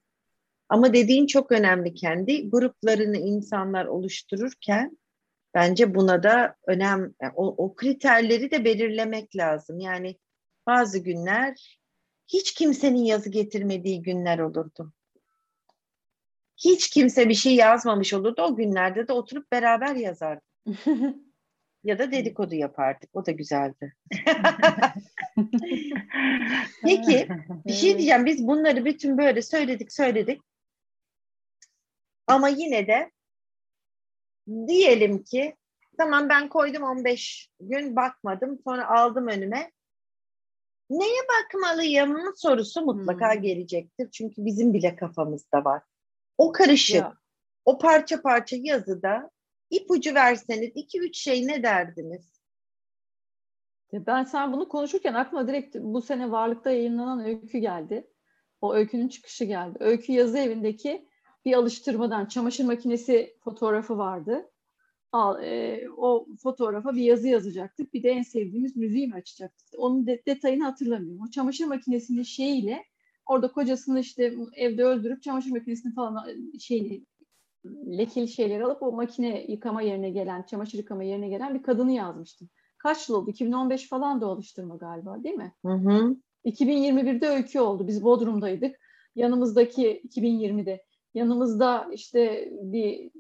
Ama 0.70 0.94
dediğin 0.94 1.28
çok 1.28 1.52
önemli 1.52 1.94
kendi 1.94 2.50
gruplarını 2.50 3.18
insanlar 3.18 3.86
oluştururken 3.86 4.98
bence 5.54 5.96
buna 5.96 6.24
da 6.24 6.56
önem 6.68 7.14
o, 7.36 7.56
o 7.58 7.76
kriterleri 7.76 8.52
de 8.52 8.66
belirlemek 8.66 9.36
lazım. 9.36 9.80
Yani 9.80 10.18
bazı 10.68 11.00
günler 11.00 11.80
hiç 12.28 12.54
kimsenin 12.54 13.04
yazı 13.04 13.30
getirmediği 13.30 14.02
günler 14.02 14.40
olurdu. 14.40 14.94
Hiç 16.58 16.90
kimse 16.90 17.30
bir 17.30 17.34
şey 17.34 17.56
yazmamış 17.56 18.14
olurdu. 18.14 18.42
O 18.42 18.56
günlerde 18.56 19.08
de 19.08 19.14
oturup 19.14 19.52
beraber 19.52 19.96
yazardık. 19.96 20.47
ya 21.84 22.00
da 22.00 22.12
dedikodu 22.12 22.56
yapardık. 22.56 23.10
O 23.14 23.26
da 23.26 23.32
güzeldi. 23.32 23.96
Peki 26.84 27.28
bir 27.66 27.74
şey 27.74 27.98
diyeceğim. 27.98 28.26
Biz 28.26 28.48
bunları 28.48 28.86
bütün 28.86 29.18
böyle 29.18 29.42
söyledik 29.42 29.94
söyledik. 29.94 30.42
Ama 32.28 32.48
yine 32.48 32.88
de 32.88 33.12
diyelim 34.68 35.24
ki 35.24 35.56
tamam 35.98 36.30
ben 36.30 36.50
koydum 36.50 36.84
15 36.84 37.50
gün 37.60 37.96
bakmadım 37.96 38.60
sonra 38.64 38.90
aldım 38.90 39.28
önüme. 39.28 39.72
Neye 40.90 41.22
bakmalıyım 41.30 42.18
sorusu 42.36 42.82
mutlaka 42.82 43.34
hmm. 43.34 43.42
gelecektir. 43.42 44.12
Çünkü 44.12 44.46
bizim 44.46 44.74
bile 44.74 44.96
kafamızda 44.96 45.66
var. 45.66 45.84
O 46.38 46.52
karışık, 46.52 46.96
ya. 46.96 47.14
o 47.66 47.78
parça 47.78 48.22
parça 48.22 48.56
yazıda 48.60 49.30
ipucu 49.70 50.16
verseniz 50.16 50.72
iki 50.76 51.00
üç 51.00 51.18
şey 51.18 51.48
ne 51.48 51.64
derdiniz? 51.64 52.38
Ben 53.94 54.24
sen 54.24 54.54
bunu 54.54 54.68
konuşurken 54.68 55.14
aklıma 55.14 55.48
direkt 55.48 55.76
bu 55.76 56.02
sene 56.02 56.32
Varlık'ta 56.32 56.72
yayınlanan 56.72 57.26
öykü 57.26 57.58
geldi. 57.58 58.08
O 58.62 58.74
öykünün 58.74 59.08
çıkışı 59.08 59.46
geldi. 59.46 59.78
Öykü 59.80 60.12
yazı 60.12 60.38
evindeki 60.38 61.08
bir 61.46 61.54
alıştırmadan 61.54 62.26
çamaşır 62.26 62.64
makinesi 62.66 63.38
fotoğrafı 63.44 63.98
vardı. 63.98 64.52
Al, 65.12 65.44
e, 65.44 65.84
o 65.98 66.28
fotoğrafa 66.44 66.96
bir 66.96 67.02
yazı 67.02 67.28
yazacaktık. 67.28 67.94
Bir 67.94 68.04
de 68.04 68.10
en 68.10 68.22
sevdiğimiz 68.22 68.76
müziği 68.76 69.08
mi 69.08 69.16
açacaktık? 69.16 69.68
Onun 69.78 70.08
de, 70.08 70.22
detayını 70.26 70.64
hatırlamıyorum. 70.64 71.22
O 71.28 71.32
çamaşır 71.32 71.66
makinesinin 71.66 72.24
şeyiyle 72.24 72.84
orada 73.26 73.52
kocasını 73.52 74.00
işte 74.00 74.34
evde 74.54 74.84
öldürüp 74.84 75.22
çamaşır 75.22 75.52
makinesini 75.52 75.94
falan 75.94 76.28
şey 76.60 77.04
lekeli 77.98 78.28
şeyler 78.28 78.60
alıp 78.60 78.84
o 78.84 78.92
makine 78.92 79.46
yıkama 79.48 79.82
yerine 79.82 80.10
gelen, 80.10 80.44
çamaşır 80.44 80.78
yıkama 80.78 81.04
yerine 81.04 81.30
gelen 81.30 81.56
bir 81.56 81.64
kadını 81.64 81.92
yazmıştım. 81.92 82.50
Kaç 82.78 83.10
yıl 83.10 83.16
oldu? 83.16 83.30
2015 83.30 83.90
falan 83.90 84.22
da 84.22 84.26
alıştırma 84.26 84.76
galiba 84.76 85.24
değil 85.24 85.36
mi? 85.36 85.54
Hı 85.66 85.74
hı. 85.74 86.16
2021'de 86.46 87.28
öykü 87.28 87.60
oldu. 87.60 87.88
Biz 87.88 88.04
Bodrum'daydık. 88.04 88.76
Yanımızdaki 89.16 90.02
2020'de 90.04 90.84
yanımızda 91.14 91.88
işte 91.94 92.50
bir 92.52 93.12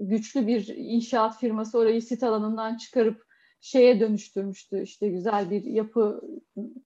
güçlü 0.00 0.46
bir 0.46 0.74
inşaat 0.76 1.38
firması 1.38 1.78
orayı 1.78 2.02
sit 2.02 2.22
alanından 2.22 2.76
çıkarıp 2.76 3.24
şeye 3.60 4.00
dönüştürmüştü. 4.00 4.82
İşte 4.82 5.08
güzel 5.08 5.50
bir 5.50 5.64
yapı 5.64 6.20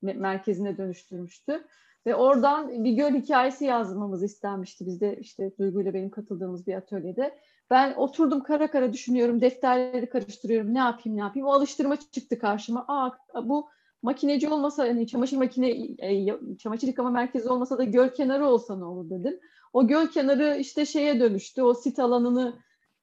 merkezine 0.02 0.78
dönüştürmüştü. 0.78 1.66
Ve 2.06 2.14
oradan 2.14 2.84
bir 2.84 2.92
göl 2.92 3.14
hikayesi 3.14 3.64
yazmamız 3.64 4.22
istenmişti 4.22 4.86
bizde 4.86 5.16
işte 5.20 5.52
Duygu 5.58 5.82
ile 5.82 5.94
benim 5.94 6.10
katıldığımız 6.10 6.66
bir 6.66 6.74
atölyede. 6.74 7.38
Ben 7.70 7.94
oturdum 7.94 8.42
kara 8.42 8.70
kara 8.70 8.92
düşünüyorum, 8.92 9.40
defterleri 9.40 10.08
karıştırıyorum, 10.08 10.74
ne 10.74 10.78
yapayım 10.78 11.18
ne 11.18 11.22
yapayım. 11.22 11.48
O 11.48 11.52
alıştırma 11.52 11.96
çıktı 11.96 12.38
karşıma. 12.38 12.84
Aa 12.88 13.10
bu 13.42 13.68
makineci 14.02 14.48
olmasa, 14.48 14.82
hani 14.82 15.06
çamaşır 15.06 15.36
makine, 15.36 15.70
e, 15.98 16.26
çamaşır 16.58 16.86
yıkama 16.86 17.10
merkezi 17.10 17.48
olmasa 17.48 17.78
da 17.78 17.84
göl 17.84 18.08
kenarı 18.08 18.46
olsa 18.46 18.76
ne 18.76 18.84
olur 18.84 19.10
dedim. 19.10 19.40
O 19.72 19.86
göl 19.86 20.06
kenarı 20.06 20.56
işte 20.56 20.86
şeye 20.86 21.20
dönüştü, 21.20 21.62
o 21.62 21.74
sit 21.74 21.98
alanını 21.98 22.58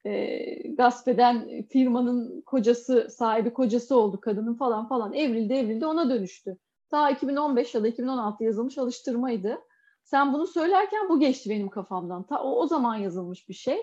e, 0.05 0.73
gasp 0.73 1.07
eden 1.07 1.65
firmanın 1.69 2.41
kocası, 2.41 3.07
sahibi 3.09 3.53
kocası 3.53 3.95
oldu 3.95 4.21
kadının 4.21 4.53
falan 4.53 4.87
falan. 4.87 5.13
Evrildi 5.13 5.53
evrildi 5.53 5.85
ona 5.85 6.09
dönüştü. 6.09 6.57
Ta 6.91 7.09
2015 7.09 7.75
ya 7.75 7.83
da 7.83 7.87
2016 7.87 8.43
yazılmış 8.43 8.77
alıştırmaydı. 8.77 9.57
Sen 10.03 10.33
bunu 10.33 10.47
söylerken 10.47 11.09
bu 11.09 11.19
geçti 11.19 11.49
benim 11.49 11.69
kafamdan. 11.69 12.23
Ta 12.23 12.43
o, 12.43 12.55
o 12.55 12.67
zaman 12.67 12.95
yazılmış 12.95 13.49
bir 13.49 13.53
şey. 13.53 13.77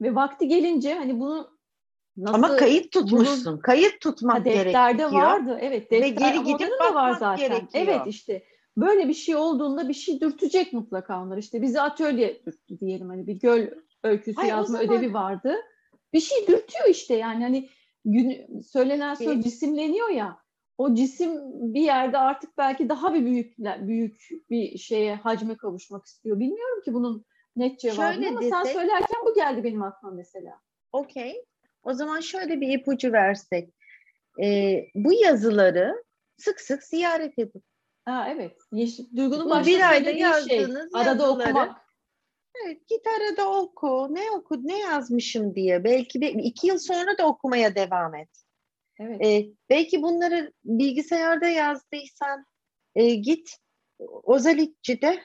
Ve 0.00 0.14
vakti 0.14 0.48
gelince 0.48 0.94
hani 0.94 1.20
bunu 1.20 1.56
Nasıl, 2.16 2.34
Ama 2.34 2.56
kayıt 2.56 2.92
tutmuşsun. 2.92 3.52
Bunu, 3.52 3.60
kayıt 3.60 4.00
tutmak 4.00 4.40
ha, 4.40 4.44
defterde 4.44 4.96
gerekiyor. 4.96 5.22
vardı. 5.22 5.58
Evet. 5.60 5.90
Defter, 5.90 6.02
Ve 6.02 6.08
geri 6.08 6.44
gidip 6.44 6.70
da 6.80 6.94
var 6.94 7.12
zaten. 7.12 7.48
Gerekiyor. 7.48 7.68
Evet 7.74 8.00
işte 8.06 8.42
böyle 8.76 9.08
bir 9.08 9.14
şey 9.14 9.36
olduğunda 9.36 9.88
bir 9.88 9.94
şey 9.94 10.20
dürtecek 10.20 10.72
mutlaka 10.72 11.22
onlar. 11.22 11.36
İşte 11.36 11.62
bizi 11.62 11.80
atölye 11.80 12.42
dürttü 12.46 12.80
diyelim 12.80 13.08
hani 13.08 13.26
bir 13.26 13.40
göl 13.40 13.68
öyküsü 14.02 14.36
Hayır, 14.36 14.50
yazma 14.50 14.78
zaman... 14.78 14.94
ödevi 14.94 15.14
vardı. 15.14 15.54
Bir 16.12 16.20
şey 16.20 16.46
dürtüyor 16.46 16.88
işte 16.88 17.14
yani 17.14 17.42
hani 17.42 17.68
gün, 18.04 18.60
söylenen 18.60 19.14
söz 19.14 19.44
cisimleniyor 19.44 20.08
ya. 20.08 20.45
O 20.78 20.94
cisim 20.94 21.40
bir 21.74 21.80
yerde 21.80 22.18
artık 22.18 22.58
belki 22.58 22.88
daha 22.88 23.14
bir 23.14 23.24
büyük 23.24 23.58
büyük 23.58 24.28
bir 24.50 24.78
şeye 24.78 25.14
hacme 25.14 25.56
kavuşmak 25.56 26.06
istiyor. 26.06 26.38
Bilmiyorum 26.38 26.82
ki 26.84 26.94
bunun 26.94 27.24
net 27.56 27.80
cevabını 27.80 28.28
ama 28.28 28.40
desek, 28.40 28.54
sen 28.54 28.72
söylerken 28.72 29.20
bu 29.26 29.34
geldi 29.34 29.64
benim 29.64 29.82
aklıma 29.82 30.14
mesela. 30.14 30.60
Okey. 30.92 31.44
O 31.82 31.92
zaman 31.92 32.20
şöyle 32.20 32.60
bir 32.60 32.78
ipucu 32.78 33.12
versek. 33.12 33.74
Ee, 34.42 34.84
bu 34.94 35.12
yazıları 35.12 36.04
sık 36.36 36.60
sık 36.60 36.82
ziyaret 36.82 37.38
edin. 37.38 37.62
Ha, 38.04 38.28
evet. 38.30 38.58
Yeşil, 38.72 39.16
Duygu'nun 39.16 39.50
başta 39.50 39.70
bir 39.70 39.90
ayda 39.90 40.10
şey, 40.10 40.20
yazdığınız 40.20 40.92
şey, 40.92 41.00
arada 41.02 41.22
yazıları, 41.22 41.30
okumak. 41.30 41.86
Evet, 42.64 42.88
git 42.88 43.06
arada 43.06 43.50
oku. 43.50 44.08
Ne 44.10 44.30
oku, 44.30 44.60
ne 44.66 44.78
yazmışım 44.78 45.54
diye. 45.54 45.84
Belki 45.84 46.20
bir, 46.20 46.34
iki 46.34 46.66
yıl 46.66 46.78
sonra 46.78 47.18
da 47.18 47.26
okumaya 47.26 47.74
devam 47.74 48.14
et. 48.14 48.45
Evet. 49.00 49.26
Ee, 49.26 49.46
belki 49.70 50.02
bunları 50.02 50.52
bilgisayarda 50.64 51.46
yazdıysan 51.46 52.44
e, 52.94 53.14
git 53.14 53.56
Ozalitçi'de 53.98 55.22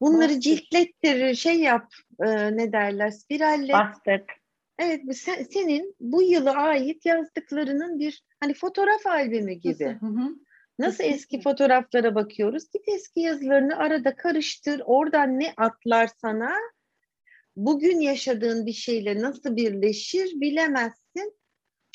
bunları 0.00 0.28
Bastır. 0.28 0.40
ciltlettir, 0.40 1.34
şey 1.34 1.60
yap, 1.60 1.92
e, 2.20 2.56
ne 2.56 2.72
derler, 2.72 3.10
spiralle. 3.10 3.72
Bastır. 3.72 4.22
Evet, 4.78 5.00
sen, 5.16 5.42
senin 5.42 5.94
bu 6.00 6.22
yıla 6.22 6.52
ait 6.52 7.06
yazdıklarının 7.06 7.98
bir 7.98 8.24
hani 8.40 8.54
fotoğraf 8.54 9.06
albümü 9.06 9.52
gibi. 9.52 9.84
Nasıl? 9.84 10.06
Hı 10.06 10.06
hı. 10.06 10.34
Nasıl 10.78 11.04
eski 11.04 11.40
fotoğraflara 11.40 12.14
bakıyoruz? 12.14 12.70
Git 12.72 12.88
eski 12.88 13.20
yazılarını 13.20 13.76
arada 13.76 14.16
karıştır. 14.16 14.82
Oradan 14.84 15.40
ne 15.40 15.52
atlar 15.56 16.10
sana? 16.20 16.56
Bugün 17.56 18.00
yaşadığın 18.00 18.66
bir 18.66 18.72
şeyle 18.72 19.22
nasıl 19.22 19.56
birleşir 19.56 20.40
bilemezsin. 20.40 21.07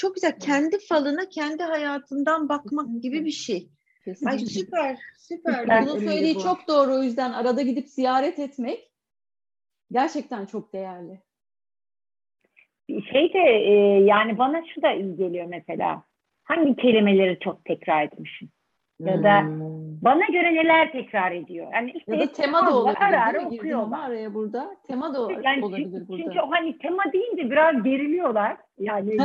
Çok 0.04 0.16
güzel. 0.16 0.40
Kendi 0.40 0.80
falına, 0.80 1.30
kendi 1.30 1.64
hayatından 1.64 2.50
bakmak 2.50 3.02
gibi 3.02 3.26
bir 3.26 3.32
şey. 3.32 3.70
Kesinlikle. 4.06 4.32
Ay 4.32 4.40
süper, 4.40 4.98
süper. 5.18 5.68
Bunun 5.68 6.00
söylediği 6.00 6.36
bu. 6.36 6.40
çok 6.40 6.68
doğru. 6.68 6.94
O 6.94 7.04
yüzden 7.04 7.32
arada 7.34 7.62
gidip 7.62 7.90
ziyaret 7.90 8.40
etmek 8.40 8.92
gerçekten 9.92 10.46
çok 10.46 10.74
değerli. 10.74 11.20
Şey 12.88 13.34
de 13.34 13.40
e, 13.40 13.74
yani 14.04 14.38
bana 14.38 14.62
şu 14.76 14.82
da 14.82 14.92
iyi 14.92 15.16
geliyor 15.16 15.46
mesela. 15.46 16.04
Hangi 16.44 16.76
kelimeleri 16.76 17.40
çok 17.40 17.66
tekrar 17.66 18.04
etmişim? 18.04 18.50
Ya 19.00 19.24
da 19.24 19.42
hmm. 19.42 19.83
Bana 20.04 20.26
göre 20.26 20.56
neler 20.56 20.92
tekrar 20.92 21.32
ediyor. 21.32 21.68
Yani 21.74 21.92
işte 21.92 22.16
ya 22.16 22.22
da 22.22 22.32
tema 22.32 22.66
da 22.68 22.78
olabilir 22.78 23.02
ara 23.02 23.26
ara 23.26 23.46
okuyorlar. 23.46 24.10
araya 24.10 24.34
burada. 24.34 24.76
Tema 24.88 25.14
da 25.14 25.32
yani 25.44 25.66
olabilir 25.66 25.84
çünkü, 25.84 26.08
burada. 26.08 26.24
Çünkü 26.24 26.40
o 26.40 26.52
hani 26.52 26.78
tema 26.78 27.04
deyince 27.14 27.52
biraz 27.52 27.84
geriliyorlar. 27.84 28.58
Yani 28.80 29.18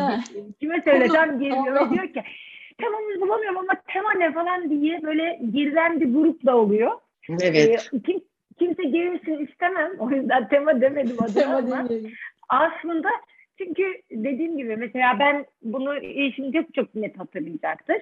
kime 0.60 0.82
söylesem 0.84 1.38
geriliyor. 1.40 1.90
diyor 1.90 2.12
ki 2.12 2.22
temamızı 2.78 3.20
bulamıyorum 3.20 3.58
ama 3.58 3.72
tema 3.92 4.12
ne 4.12 4.32
falan 4.32 4.70
diye 4.70 5.02
böyle 5.02 5.40
gerilen 5.50 6.00
bir 6.00 6.14
grup 6.14 6.46
da 6.46 6.56
oluyor. 6.56 6.92
Evet. 7.42 7.90
Ee, 7.92 8.00
kim, 8.02 8.20
kimse 8.58 8.82
gerilsin 8.84 9.46
istemem. 9.46 9.90
O 9.98 10.10
yüzden 10.10 10.48
tema 10.48 10.80
demedim 10.80 11.16
adına 11.22 11.56
ama 11.56 11.88
aslında 12.48 13.08
çünkü 13.58 13.82
dediğim 14.10 14.56
gibi 14.56 14.76
mesela 14.76 15.18
ben 15.18 15.46
bunu 15.62 15.94
şimdi 16.36 16.52
çok 16.52 16.74
çok 16.74 16.94
net 16.94 17.18
hatırlayacaktır. 17.18 17.96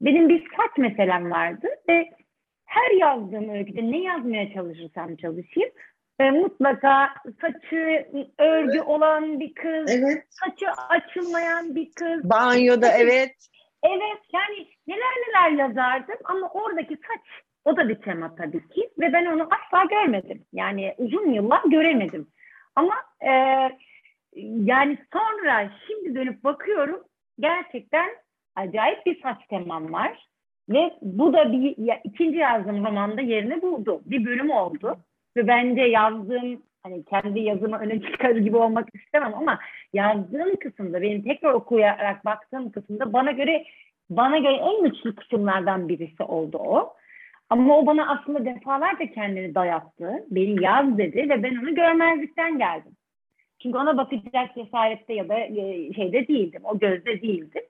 Benim 0.00 0.28
bir 0.28 0.40
saç 0.40 0.78
meselem 0.78 1.30
vardı 1.30 1.68
ve 1.88 2.10
her 2.64 2.90
yazdığım 2.90 3.48
öyküde 3.48 3.90
ne 3.90 3.98
yazmaya 3.98 4.52
çalışırsam 4.52 5.16
çalışayım 5.16 5.70
e, 6.20 6.30
mutlaka 6.30 7.14
saçı 7.40 8.06
örgü 8.38 8.80
olan 8.80 9.40
bir 9.40 9.54
kız, 9.54 9.90
evet. 9.90 10.24
saçı 10.30 10.66
açılmayan 10.88 11.74
bir 11.74 11.92
kız. 11.92 12.30
Banyoda 12.30 12.86
saçı, 12.86 13.02
evet. 13.02 13.34
Evet 13.82 14.20
yani 14.32 14.68
neler 14.86 15.14
neler 15.28 15.50
yazardım 15.50 16.16
ama 16.24 16.48
oradaki 16.48 16.96
saç 16.96 17.20
o 17.64 17.76
da 17.76 17.88
bir 17.88 17.94
tema 17.94 18.34
tabii 18.34 18.68
ki 18.68 18.90
ve 18.98 19.12
ben 19.12 19.26
onu 19.26 19.42
asla 19.42 19.84
görmedim. 19.84 20.44
Yani 20.52 20.94
uzun 20.98 21.32
yıllar 21.32 21.62
göremedim. 21.64 22.28
Ama 22.76 22.94
e, 23.20 23.32
yani 24.42 24.98
sonra 25.12 25.70
şimdi 25.86 26.14
dönüp 26.14 26.44
bakıyorum 26.44 27.04
gerçekten 27.40 28.08
acayip 28.56 29.06
bir 29.06 29.22
saç 29.22 29.46
temam 29.48 29.92
var. 29.92 30.26
Ve 30.68 30.94
bu 31.02 31.32
da 31.32 31.52
bir 31.52 31.74
ya, 31.78 32.00
ikinci 32.04 32.38
yazdığım 32.38 32.84
romanda 32.84 33.20
yerini 33.20 33.62
buldu. 33.62 34.02
Bir 34.06 34.24
bölüm 34.24 34.50
oldu. 34.50 34.96
Ve 35.36 35.46
bence 35.46 35.82
yazdığım 35.82 36.62
hani 36.82 37.04
kendi 37.04 37.40
yazımı 37.40 37.78
öne 37.78 38.00
çıkarır 38.00 38.36
gibi 38.36 38.56
olmak 38.56 38.88
istemem 38.94 39.34
ama 39.34 39.58
yazdığım 39.92 40.56
kısımda 40.56 41.02
benim 41.02 41.22
tekrar 41.22 41.52
okuyarak 41.52 42.24
baktığım 42.24 42.72
kısımda 42.72 43.12
bana 43.12 43.30
göre 43.30 43.64
bana 44.10 44.38
göre 44.38 44.54
en 44.54 44.82
güçlü 44.82 45.14
kısımlardan 45.14 45.88
birisi 45.88 46.22
oldu 46.22 46.58
o. 46.58 46.94
Ama 47.50 47.78
o 47.78 47.86
bana 47.86 48.08
aslında 48.08 48.44
defalarca 48.44 49.06
kendini 49.06 49.54
dayattı. 49.54 50.24
Beni 50.30 50.64
yaz 50.64 50.98
dedi 50.98 51.16
ve 51.16 51.42
ben 51.42 51.56
onu 51.56 51.74
görmezlikten 51.74 52.58
geldim. 52.58 52.92
Çünkü 53.62 53.78
ona 53.78 53.96
bakacak 53.96 54.54
cesarette 54.54 55.14
ya 55.14 55.28
da 55.28 55.38
e, 55.38 55.92
şeyde 55.92 56.28
değildim. 56.28 56.62
O 56.64 56.78
gözde 56.78 57.22
değildim. 57.22 57.62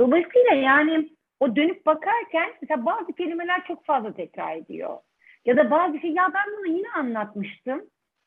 Dolayısıyla 0.00 0.54
yani 0.54 1.08
o 1.40 1.56
dönüp 1.56 1.86
bakarken 1.86 2.52
mesela 2.62 2.86
bazı 2.86 3.12
kelimeler 3.12 3.64
çok 3.68 3.84
fazla 3.84 4.14
tekrar 4.14 4.56
ediyor. 4.56 4.98
Ya 5.44 5.56
da 5.56 5.70
bazı 5.70 5.98
şey 5.98 6.10
ya 6.10 6.30
ben 6.34 6.56
bunu 6.58 6.76
yine 6.76 6.88
anlatmıştım. 6.96 7.82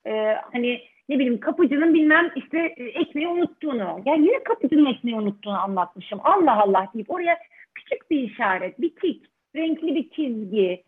Ee, 0.05 0.35
hani 0.51 0.81
ne 1.09 1.15
bileyim 1.15 1.39
kapıcının 1.39 1.93
bilmem 1.93 2.31
işte 2.35 2.73
e, 2.77 2.83
ekmeği 2.83 3.27
unuttuğunu. 3.27 4.01
Yani 4.05 4.27
yine 4.27 4.43
kapıcının 4.43 4.85
ekmeği 4.85 5.17
unuttuğunu 5.17 5.59
anlatmışım. 5.59 6.19
Allah 6.23 6.61
Allah 6.61 6.87
deyip 6.93 7.11
oraya 7.11 7.39
küçük 7.75 8.11
bir 8.11 8.19
işaret, 8.19 8.81
bir 8.81 8.95
tik, 8.95 9.25
renkli 9.55 9.95
bir 9.95 10.09
çizgi. 10.09 10.83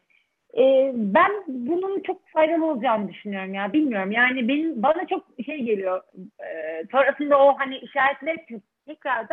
Ee, 0.57 0.91
ben 0.95 1.31
bunun 1.47 1.99
çok 2.01 2.27
faydalı 2.27 2.65
olacağını 2.65 3.09
düşünüyorum 3.09 3.53
ya. 3.53 3.73
Bilmiyorum 3.73 4.11
yani 4.11 4.47
benim 4.47 4.83
bana 4.83 5.07
çok 5.07 5.25
şey 5.45 5.61
geliyor. 5.61 6.01
Ee, 6.43 6.83
sonrasında 6.91 7.45
o 7.45 7.55
hani 7.59 7.77
işaretler 7.77 8.37
tekrar 8.85 9.27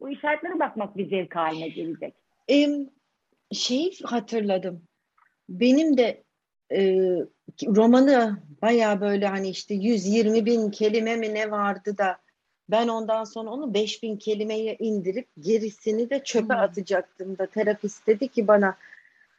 o 0.00 0.08
işaretlere 0.08 0.58
bakmak 0.58 0.96
bir 0.96 1.10
zevk 1.10 1.36
haline 1.36 1.68
gelecek. 1.68 2.14
Ee, 2.50 2.68
şeyi 3.52 3.92
hatırladım. 4.04 4.82
Benim 5.48 5.96
de 5.96 6.24
e, 6.72 6.80
romanı 7.62 8.42
baya 8.62 9.00
böyle 9.00 9.26
hani 9.26 9.48
işte 9.48 9.74
120 9.74 10.46
bin 10.46 10.70
kelime 10.70 11.16
mi 11.16 11.34
ne 11.34 11.50
vardı 11.50 11.98
da 11.98 12.18
ben 12.68 12.88
ondan 12.88 13.24
sonra 13.24 13.50
onu 13.50 13.74
5 13.74 14.02
bin 14.02 14.16
kelimeye 14.16 14.76
indirip 14.78 15.28
gerisini 15.40 16.10
de 16.10 16.24
çöpe 16.24 16.54
hmm. 16.54 16.60
atacaktım 16.60 17.38
da 17.38 17.46
terapist 17.46 18.06
dedi 18.06 18.28
ki 18.28 18.48
bana 18.48 18.76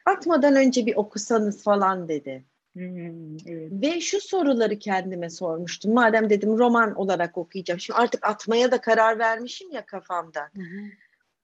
atmadan 0.04 0.56
önce 0.56 0.86
bir 0.86 0.96
okusanız 0.96 1.64
falan 1.64 2.08
dedi. 2.08 2.44
Hmm, 2.74 3.36
evet. 3.46 3.72
Ve 3.72 4.00
şu 4.00 4.20
soruları 4.20 4.78
kendime 4.78 5.30
sormuştum. 5.30 5.94
Madem 5.94 6.30
dedim 6.30 6.58
roman 6.58 6.94
olarak 6.94 7.38
okuyacağım. 7.38 7.80
Şimdi 7.80 7.98
artık 7.98 8.26
atmaya 8.26 8.72
da 8.72 8.80
karar 8.80 9.18
vermişim 9.18 9.70
ya 9.70 9.86
kafamda. 9.86 10.50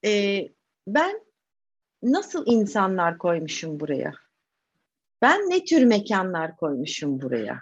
Ee, 0.05 0.49
ben 0.87 1.21
nasıl 2.03 2.45
insanlar 2.47 3.19
koymuşum 3.19 3.81
buraya? 3.81 4.13
Ben 5.23 5.51
ne 5.51 5.65
tür 5.65 5.85
mekanlar 5.85 6.57
koymuşum 6.57 7.23
buraya? 7.23 7.61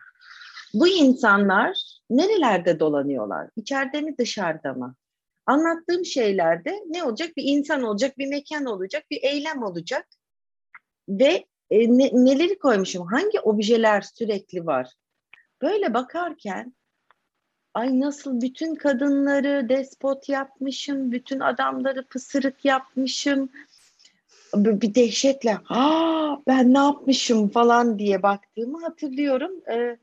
Bu 0.74 0.88
insanlar 0.88 1.92
Nerelerde 2.12 2.80
dolanıyorlar? 2.80 3.50
İçeride 3.56 4.00
mi 4.00 4.18
dışarıda 4.18 4.72
mı? 4.72 4.94
Anlattığım 5.46 6.04
şeylerde 6.04 6.82
ne 6.88 7.04
olacak? 7.04 7.36
Bir 7.36 7.42
insan 7.46 7.82
olacak, 7.82 8.18
bir 8.18 8.26
mekan 8.26 8.64
olacak, 8.64 9.04
bir 9.10 9.22
eylem 9.22 9.62
olacak. 9.62 10.06
Ve 11.08 11.46
e, 11.72 11.98
ne, 11.98 12.10
neleri 12.12 12.58
koymuşum? 12.58 13.06
Hangi 13.06 13.40
objeler 13.40 14.00
sürekli 14.00 14.66
var? 14.66 14.92
Böyle 15.62 15.94
bakarken 15.94 16.74
ay 17.74 18.00
nasıl 18.00 18.40
bütün 18.40 18.74
kadınları 18.74 19.68
despot 19.68 20.28
yapmışım, 20.28 21.12
bütün 21.12 21.40
adamları 21.40 22.04
pısırık 22.04 22.64
yapmışım. 22.64 23.50
Bir 24.54 24.94
dehşetle 24.94 25.58
Aa, 25.68 26.36
ben 26.46 26.74
ne 26.74 26.78
yapmışım 26.78 27.48
falan 27.48 27.98
diye 27.98 28.22
baktığımı 28.22 28.82
hatırlıyorum. 28.82 29.52
Ee, 29.70 29.96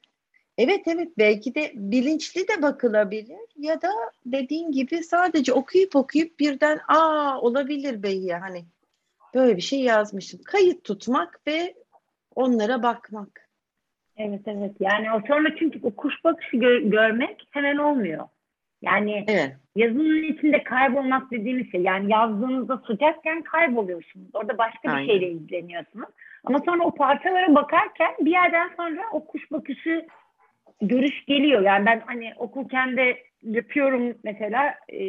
evet 0.57 0.81
evet 0.87 1.11
belki 1.17 1.55
de 1.55 1.71
bilinçli 1.75 2.47
de 2.47 2.61
bakılabilir 2.61 3.47
ya 3.57 3.81
da 3.81 3.89
dediğin 4.25 4.71
gibi 4.71 5.03
sadece 5.03 5.53
okuyup 5.53 5.95
okuyup 5.95 6.39
birden 6.39 6.79
aa 6.87 7.41
olabilir 7.41 8.03
beyi 8.03 8.33
hani 8.33 8.65
böyle 9.35 9.57
bir 9.57 9.61
şey 9.61 9.79
yazmışım. 9.79 10.39
Kayıt 10.45 10.83
tutmak 10.83 11.47
ve 11.47 11.73
onlara 12.35 12.83
bakmak. 12.83 13.49
Evet 14.17 14.41
evet. 14.45 14.71
Yani 14.79 15.11
o 15.13 15.21
sonra 15.27 15.55
çünkü 15.59 15.79
o 15.83 15.95
kuş 15.95 16.23
bakışı 16.23 16.57
gö- 16.57 16.89
görmek 16.89 17.47
hemen 17.51 17.77
olmuyor. 17.77 18.27
Yani 18.81 19.25
evet. 19.27 19.55
yazının 19.75 20.23
içinde 20.23 20.63
kaybolmak 20.63 21.31
dediğimiz 21.31 21.71
şey. 21.71 21.81
Yani 21.81 22.11
yazdığınızda 22.11 22.81
sıcakken 22.87 23.41
kayboluyorsunuz. 23.41 24.27
Orada 24.33 24.57
başka 24.57 24.89
Aynen. 24.89 25.01
bir 25.01 25.11
şeyle 25.11 25.29
ilgileniyorsunuz. 25.29 26.09
Ama 26.43 26.59
sonra 26.65 26.83
o 26.83 26.95
parçalara 26.95 27.55
bakarken 27.55 28.11
bir 28.19 28.31
yerden 28.31 28.69
sonra 28.77 29.01
o 29.11 29.25
kuş 29.25 29.51
bakışı 29.51 30.05
görüş 30.81 31.25
geliyor. 31.25 31.61
Yani 31.61 31.85
ben 31.85 32.01
hani 32.05 32.33
okurken 32.37 32.97
de 32.97 33.17
yapıyorum 33.43 34.13
mesela. 34.23 34.75
E, 34.89 35.03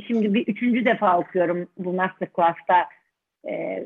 şimdi 0.00 0.34
bir 0.34 0.46
üçüncü 0.46 0.84
defa 0.84 1.18
okuyorum 1.18 1.68
bu 1.78 1.92
masterclass'ta 1.92 2.88
e, 3.48 3.84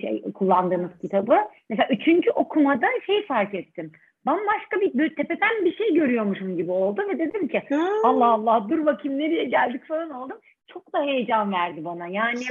şey, 0.00 0.22
kullandığımız 0.32 0.98
kitabı. 0.98 1.36
Mesela 1.70 1.88
üçüncü 1.90 2.30
okumada 2.30 2.86
şey 3.06 3.26
fark 3.26 3.54
ettim. 3.54 3.92
Bambaşka 4.26 4.80
bir 4.80 4.98
böyle 4.98 5.14
tepeden 5.14 5.64
bir 5.64 5.76
şey 5.76 5.94
görüyormuşum 5.94 6.56
gibi 6.56 6.70
oldu 6.70 7.02
ve 7.08 7.18
dedim 7.18 7.48
ki 7.48 7.62
Allah 8.04 8.26
Allah 8.26 8.66
dur 8.68 8.86
bakayım 8.86 9.18
nereye 9.18 9.44
geldik 9.44 9.84
falan 9.88 10.10
oldum. 10.10 10.38
Çok 10.66 10.92
da 10.92 11.02
heyecan 11.02 11.52
verdi 11.52 11.84
bana. 11.84 12.06
Yani 12.06 12.44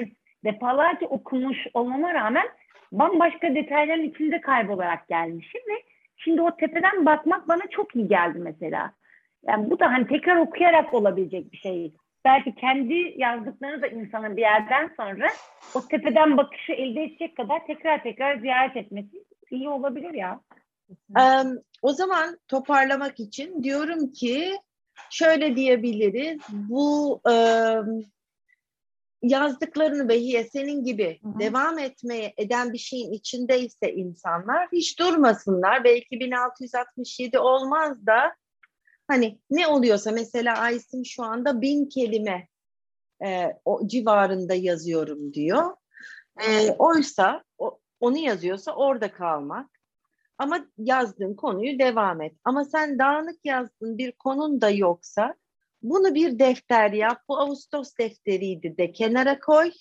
defalarca 0.44 1.08
okumuş 1.08 1.58
olmama 1.74 2.14
rağmen 2.14 2.48
bambaşka 2.92 3.56
detayların 3.56 4.04
içinde 4.04 4.42
kaybolarak 4.42 5.08
gelmişim 5.08 5.62
ve 5.62 5.84
şimdi 6.18 6.42
o 6.42 6.56
tepeden 6.56 7.06
bakmak 7.06 7.48
bana 7.48 7.62
çok 7.72 7.96
iyi 7.96 8.08
geldi 8.08 8.40
mesela. 8.40 8.92
Yani 9.48 9.70
bu 9.70 9.80
da 9.80 9.92
hani 9.92 10.08
tekrar 10.08 10.38
okuyarak 10.38 10.94
olabilecek 10.94 11.52
bir 11.52 11.58
şey 11.58 11.94
belki 12.26 12.56
kendi 12.56 13.14
yazdıklarını 13.18 13.82
da 13.82 13.88
insanın 13.88 14.38
bir 14.38 14.42
yerden 14.42 14.94
sonra 14.98 15.28
o 15.76 15.88
tepeden 15.88 16.38
bakışı 16.38 16.72
elde 16.72 17.04
edecek 17.04 17.38
kadar 17.38 17.66
tekrar 17.66 18.04
tekrar 18.04 18.40
ziyaret 18.40 18.78
etmesi 18.78 19.24
iyi 19.52 19.70
olabilir 19.70 20.14
ya. 20.14 20.42
Um, 21.10 21.58
o 21.82 21.94
zaman 21.94 22.40
toparlamak 22.48 23.20
için 23.20 23.64
diyorum 23.64 24.12
ki 24.12 24.54
şöyle 25.10 25.56
diyebiliriz. 25.56 26.42
Bu 26.50 27.22
um, 27.26 28.06
yazdıklarını 29.24 30.10
Behiye 30.10 30.44
senin 30.44 30.84
gibi 30.84 31.20
Hı-hı. 31.24 31.40
devam 31.40 31.80
etmeye 31.80 32.34
eden 32.38 32.74
bir 32.74 32.78
şeyin 32.78 33.12
içindeyse 33.12 33.94
insanlar 33.94 34.68
hiç 34.72 35.00
durmasınlar. 35.00 35.84
Belki 35.84 36.20
1667 36.20 37.40
olmaz 37.40 38.06
da 38.06 38.36
Hani 39.08 39.40
ne 39.50 39.68
oluyorsa 39.68 40.12
mesela 40.12 40.58
Aysim 40.58 41.06
şu 41.06 41.24
anda 41.24 41.62
bin 41.62 41.86
kelime 41.86 42.48
e, 43.26 43.48
o 43.66 43.88
civarında 43.88 44.54
yazıyorum 44.54 45.34
diyor. 45.34 45.76
E, 46.48 46.72
oysa 46.72 47.44
o, 47.58 47.80
onu 48.00 48.18
yazıyorsa 48.18 48.76
orada 48.76 49.12
kalmak. 49.12 49.70
Ama 50.38 50.66
yazdığın 50.78 51.36
konuyu 51.36 51.80
devam 51.80 52.22
et. 52.22 52.36
Ama 52.44 52.66
sen 52.66 53.00
dağınık 53.00 53.46
yazdığın 53.46 53.98
bir 53.98 54.12
konun 54.12 54.62
da 54.62 54.70
yoksa 54.70 55.36
bunu 55.82 56.16
bir 56.16 56.40
defter 56.40 56.92
yap. 56.92 57.22
Bu 57.30 57.38
Ağustos 57.38 57.98
defteriydi 58.00 58.78
de 58.78 58.92
kenara 58.92 59.40
koy. 59.40 59.72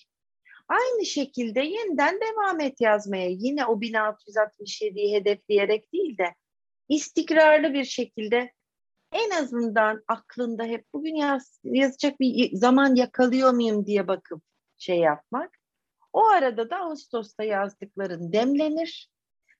Aynı 0.67 1.05
şekilde 1.05 1.59
yeniden 1.59 2.19
devam 2.21 2.59
et 2.59 2.81
yazmaya. 2.81 3.29
Yine 3.29 3.65
o 3.65 3.81
1667'yi 3.81 5.13
hedefleyerek 5.15 5.93
değil 5.93 6.17
de 6.17 6.35
istikrarlı 6.89 7.73
bir 7.73 7.83
şekilde 7.83 8.51
en 9.11 9.29
azından 9.29 10.03
aklında 10.07 10.63
hep 10.63 10.85
bugün 10.93 11.15
yaz, 11.15 11.59
yazacak 11.63 12.19
bir 12.19 12.55
zaman 12.55 12.95
yakalıyor 12.95 13.53
muyum 13.53 13.85
diye 13.85 14.07
bakıp 14.07 14.43
şey 14.77 14.97
yapmak. 14.97 15.57
O 16.13 16.27
arada 16.27 16.69
da 16.69 16.77
Ağustos'ta 16.77 17.43
yazdıkların 17.43 18.33
demlenir. 18.33 19.09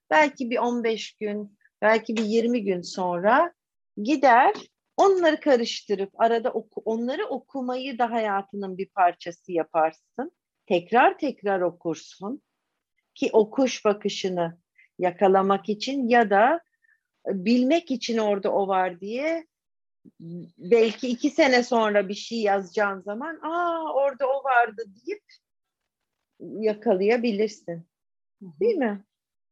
Belki 0.09 0.49
bir 0.49 0.57
15 0.57 1.13
gün, 1.13 1.57
belki 1.81 2.17
bir 2.17 2.23
20 2.23 2.63
gün 2.63 2.81
sonra 2.81 3.53
gider 3.97 4.55
onları 4.97 5.39
karıştırıp 5.39 6.21
arada 6.21 6.51
oku, 6.51 6.81
onları 6.85 7.25
okumayı 7.25 7.99
da 7.99 8.11
hayatının 8.11 8.77
bir 8.77 8.89
parçası 8.89 9.51
yaparsın. 9.51 10.31
Tekrar 10.65 11.17
tekrar 11.17 11.61
okursun 11.61 12.41
ki 13.15 13.29
okuş 13.33 13.85
bakışını 13.85 14.57
yakalamak 14.99 15.69
için 15.69 16.07
ya 16.07 16.29
da 16.29 16.61
bilmek 17.27 17.91
için 17.91 18.17
orada 18.17 18.51
o 18.53 18.67
var 18.67 18.99
diye 18.99 19.47
belki 20.57 21.07
iki 21.07 21.29
sene 21.29 21.63
sonra 21.63 22.09
bir 22.09 22.13
şey 22.13 22.41
yazacağın 22.41 23.01
zaman 23.01 23.39
aa 23.41 23.93
orada 23.93 24.27
o 24.27 24.43
vardı 24.43 24.83
deyip 24.87 25.23
yakalayabilirsin. 26.39 27.87
Değil 28.41 28.75
mi? 28.75 29.03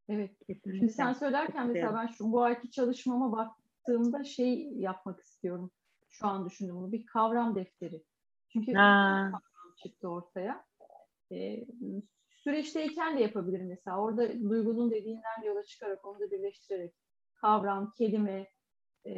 Evet. 0.09 0.31
Kesinlikle. 0.47 0.79
Şimdi 0.79 0.93
sen 0.93 1.13
söylerken 1.13 1.67
mesela 1.67 1.93
ben 1.93 2.07
şu 2.07 2.31
bu 2.31 2.43
ayki 2.43 2.71
çalışmama 2.71 3.31
baktığımda 3.31 4.23
şey 4.23 4.71
yapmak 4.73 5.19
istiyorum. 5.19 5.71
Şu 6.09 6.27
an 6.27 6.45
düşündüm 6.45 6.75
bunu. 6.75 6.91
Bir 6.91 7.05
kavram 7.05 7.55
defteri. 7.55 8.03
Çünkü 8.47 8.73
ha. 8.73 9.29
kavram 9.31 9.75
çıktı 9.83 10.09
ortaya. 10.09 10.65
Ee, 11.31 11.65
süreçteyken 12.29 13.17
de 13.17 13.21
yapabilirim 13.21 13.67
mesela. 13.67 14.01
Orada 14.01 14.49
duygunun 14.49 14.91
dediğinden 14.91 15.43
yola 15.45 15.63
çıkarak 15.63 16.05
onu 16.05 16.19
da 16.19 16.31
birleştirerek 16.31 16.93
kavram, 17.41 17.91
kelime 17.97 18.47
e, 19.05 19.11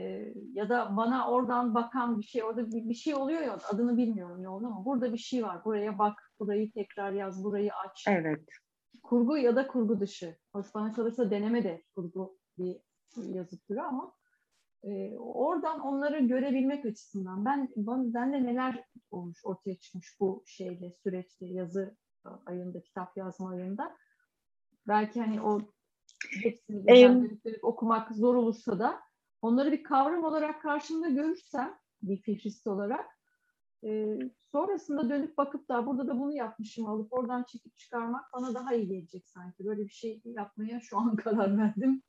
ya 0.54 0.70
da 0.70 0.98
bana 0.98 1.32
oradan 1.32 1.76
bakan 1.76 2.20
bir 2.20 2.24
şey, 2.24 2.44
orada 2.44 2.72
bir, 2.72 2.90
bir 2.90 2.94
şey 2.94 3.16
oluyor 3.16 3.42
ya 3.42 3.58
adını 3.70 3.98
bilmiyorum 3.98 4.44
ne 4.44 4.50
oldu 4.50 4.66
ama 4.66 4.86
burada 4.86 5.14
bir 5.14 5.18
şey 5.18 5.44
var. 5.44 5.66
Buraya 5.66 6.00
bak, 6.00 6.34
burayı 6.40 6.72
tekrar 6.72 7.12
yaz, 7.12 7.44
burayı 7.44 7.74
aç. 7.74 8.06
Evet. 8.08 8.46
Kurgu 9.04 9.38
ya 9.38 9.56
da 9.56 9.68
kurgu 9.68 10.00
dışı. 10.00 10.38
Hoş 10.54 10.76
bana 10.76 10.94
kalırsa 10.94 11.32
deneme 11.32 11.64
de 11.64 11.84
kurgu 11.96 12.38
bir 12.58 12.78
yazı 13.18 13.60
türü 13.60 13.80
ama 13.80 14.14
e, 14.84 15.18
oradan 15.18 15.80
onları 15.80 16.20
görebilmek 16.20 16.86
açısından 16.86 17.46
ben 17.46 17.70
ben 17.78 18.34
de 18.34 18.44
neler 18.44 18.84
olmuş 19.12 19.46
ortaya 19.46 19.80
çıkmış 19.80 20.20
bu 20.20 20.44
şeyle 20.46 20.94
süreçte 21.04 21.46
yazı 21.46 21.98
ayında 22.46 22.82
kitap 22.82 23.18
yazma 23.18 23.50
ayında 23.50 23.98
belki 24.88 25.22
hani 25.22 25.42
o 25.42 25.62
hepsini 26.44 26.92
ee, 26.92 27.60
okumak 27.62 28.12
zor 28.12 28.36
olursa 28.36 28.80
da 28.80 29.00
onları 29.42 29.72
bir 29.72 29.84
kavram 29.84 30.24
olarak 30.24 30.62
karşımda 30.62 31.10
görürsem 31.10 31.78
bir 32.02 32.18
fihrist 32.18 32.68
olarak 32.68 33.06
e, 33.84 34.20
sonrasında 34.52 35.10
dönüp 35.10 35.38
bakıp 35.38 35.70
da 35.70 35.86
burada 35.86 36.08
da 36.08 36.20
bunu 36.20 36.36
yapmışım 36.36 36.86
alıp 36.86 37.14
oradan 37.14 37.44
çekip 37.44 37.78
çıkarmak 37.78 38.26
bana 38.34 38.54
daha 38.54 38.76
iyi 38.76 38.88
gelecek 38.88 39.28
sanki. 39.28 39.66
Böyle 39.66 39.82
bir 39.82 39.94
şey 39.94 40.22
yapmaya 40.26 40.80
şu 40.80 40.98
an 40.98 41.16
karar 41.24 41.58
verdim. 41.58 42.02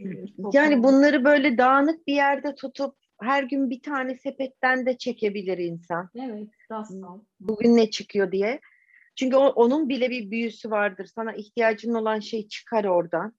E, 0.00 0.04
yani 0.52 0.82
bunları 0.82 1.24
böyle 1.24 1.58
dağınık 1.58 2.06
bir 2.06 2.14
yerde 2.14 2.54
tutup 2.54 2.94
her 3.20 3.42
gün 3.42 3.70
bir 3.70 3.82
tane 3.82 4.14
sepetten 4.14 4.86
de 4.86 4.98
çekebilir 4.98 5.58
insan. 5.58 6.10
Evet, 6.14 6.48
rastsal. 6.70 7.20
Bugün 7.40 7.76
ne 7.76 7.90
çıkıyor 7.90 8.32
diye. 8.32 8.60
Çünkü 9.16 9.36
o, 9.36 9.46
onun 9.46 9.88
bile 9.88 10.10
bir 10.10 10.30
büyüsü 10.30 10.70
vardır. 10.70 11.06
Sana 11.14 11.32
ihtiyacın 11.32 11.94
olan 11.94 12.20
şey 12.20 12.48
çıkar 12.48 12.84
oradan. 12.84 13.34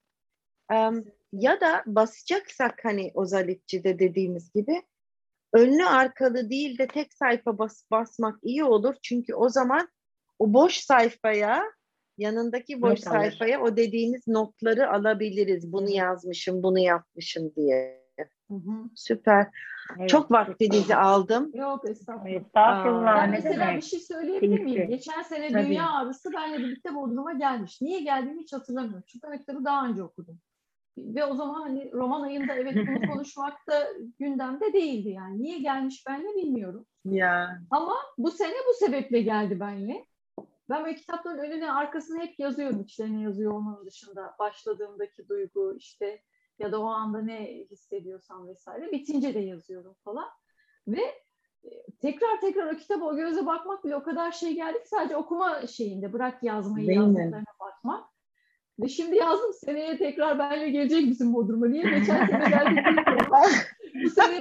Um, 0.72 1.06
ya 1.34 1.62
da 1.62 1.84
basacaksak 1.86 2.80
hani 2.84 3.12
ozalitçide 3.14 4.00
dediğimiz 4.00 4.54
gibi 4.54 4.82
önlü 5.54 5.86
arkalı 5.86 6.50
değil 6.50 6.78
de 6.78 6.88
tek 6.88 7.14
sayfa 7.14 7.58
bas, 7.58 7.84
basmak 7.92 8.40
iyi 8.44 8.64
olur. 8.64 8.96
Çünkü 9.02 9.34
o 9.34 9.50
zaman 9.50 9.90
o 10.40 10.54
boş 10.54 10.78
sayfaya 10.78 11.64
yanındaki 12.18 12.82
boş 12.82 12.90
Not 12.90 13.00
sayfaya 13.00 13.60
alır. 13.60 13.72
o 13.72 13.78
dediğiniz 13.78 14.28
notları 14.28 14.92
alabiliriz. 14.92 15.72
Bunu 15.72 15.90
yazmışım, 15.90 16.64
bunu 16.64 16.80
yapmışım 16.80 17.56
diye. 17.56 18.07
Hı 18.47 18.53
hı. 18.53 18.89
Süper. 18.95 19.47
Evet, 19.99 20.09
çok 20.09 20.32
vaktinizi 20.32 20.95
aldım. 20.95 21.51
Yok 21.53 21.89
estağfurullah. 21.89 22.41
Estağfurullah. 22.41 23.15
Ben 23.18 23.30
mesela 23.30 23.76
bir 23.76 23.82
şey 23.82 23.99
söyleyebilir 23.99 24.59
miyim? 24.59 24.88
Geçen 24.89 25.22
sene 25.22 25.51
Tabii. 25.51 25.65
Dünya 25.65 25.89
Ağrısı 25.91 26.34
benle 26.34 26.57
birlikte 26.57 26.95
Bodrum'a 26.95 27.34
gelmiş. 27.34 27.82
Niye 27.82 28.01
geldiğini 28.01 28.41
hiç 28.41 28.53
hatırlamıyorum. 28.53 29.03
Çünkü 29.07 29.28
o 29.28 29.38
kitabı 29.38 29.65
daha 29.65 29.88
önce 29.88 30.03
okudum. 30.03 30.39
ve 30.97 31.26
o 31.26 31.36
zaman 31.36 31.61
hani 31.61 31.91
roman 31.93 32.22
ayında 32.22 32.53
evet 32.53 32.76
bunu 32.88 33.11
konuşmak 33.13 33.68
da 33.70 33.88
gündemde 34.20 34.74
değildi 34.74 35.09
yani. 35.09 35.41
Niye 35.41 35.59
gelmiş 35.59 36.03
benle 36.07 36.36
bilmiyorum. 36.36 36.86
Ya. 37.05 37.59
Ama 37.72 37.93
bu 38.18 38.32
sene 38.32 38.55
bu 38.70 38.86
sebeple 38.86 39.22
geldi 39.22 39.59
benle. 39.59 40.05
Ben 40.70 40.86
böyle 40.86 40.95
kitapların 40.95 41.38
önüne 41.38 41.72
arkasını 41.72 42.20
hep 42.20 42.39
yazıyorum. 42.39 42.82
İçlerine 42.82 43.22
yazıyor 43.22 43.53
olmanın 43.53 43.86
dışında. 43.86 44.36
Başladığımdaki 44.39 45.30
duygu 45.30 45.76
işte 45.78 46.22
ya 46.60 46.72
da 46.72 46.82
o 46.82 46.86
anda 46.86 47.22
ne 47.22 47.66
hissediyorsam 47.72 48.47
vesaire. 48.47 48.91
Bitince 48.91 49.34
de 49.34 49.39
yazıyorum 49.39 49.95
falan. 50.03 50.28
Ve 50.88 51.01
e, 51.64 51.91
tekrar 52.01 52.41
tekrar 52.41 52.74
o 52.74 52.78
kitaba 52.78 53.05
o 53.05 53.16
göze 53.16 53.45
bakmak 53.45 53.86
bile 53.86 53.95
o 53.95 54.03
kadar 54.03 54.32
şey 54.32 54.55
geldi 54.55 54.80
ki 54.80 54.88
sadece 54.88 55.16
okuma 55.16 55.68
şeyinde 55.68 56.14
bırak 56.14 56.43
yazmayı 56.43 56.88
Değil 56.88 56.99
mi? 56.99 57.03
yazdıklarına 57.03 57.53
bakmak. 57.60 58.10
Ve 58.80 58.88
şimdi 58.88 59.16
yazdım 59.16 59.53
seneye 59.53 59.97
tekrar 59.97 60.39
benle 60.39 60.70
gelecek 60.70 61.05
misin 61.05 61.34
Bodrum'a? 61.34 61.68
Niye 61.68 61.84
geçen 61.84 62.26
sene 62.26 62.49
geldik. 62.49 62.86
Bu 64.05 64.10
sene 64.10 64.39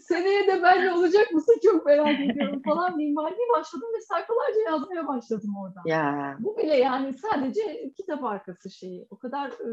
seneye 0.00 0.46
de 0.46 0.62
benle 0.62 0.92
olacak 0.92 1.32
mısın 1.32 1.60
çok 1.62 1.86
merak 1.86 2.20
ediyorum 2.20 2.62
falan. 2.62 2.98
Bir 2.98 3.16
başladım 3.56 3.88
ve 3.96 4.00
sayfalarca 4.00 4.60
yazmaya 4.66 5.08
başladım 5.08 5.56
oradan. 5.62 5.82
Ya. 5.86 6.36
Bu 6.40 6.58
bile 6.58 6.76
yani 6.76 7.14
sadece 7.18 7.92
kitap 7.96 8.24
arkası 8.24 8.70
şeyi. 8.70 9.06
O 9.10 9.18
kadar 9.18 9.48
e, 9.48 9.68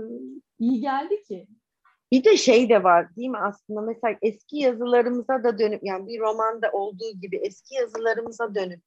iyi 0.59 0.81
geldi 0.81 1.23
ki. 1.23 1.47
Bir 2.11 2.23
de 2.23 2.37
şey 2.37 2.69
de 2.69 2.83
var 2.83 3.15
değil 3.15 3.29
mi 3.29 3.37
aslında 3.37 3.81
mesela 3.81 4.17
eski 4.21 4.57
yazılarımıza 4.57 5.43
da 5.43 5.59
dönüp 5.59 5.83
yani 5.83 6.07
bir 6.07 6.19
romanda 6.19 6.71
olduğu 6.71 7.11
gibi 7.21 7.37
eski 7.37 7.75
yazılarımıza 7.75 8.55
dönüp 8.55 8.81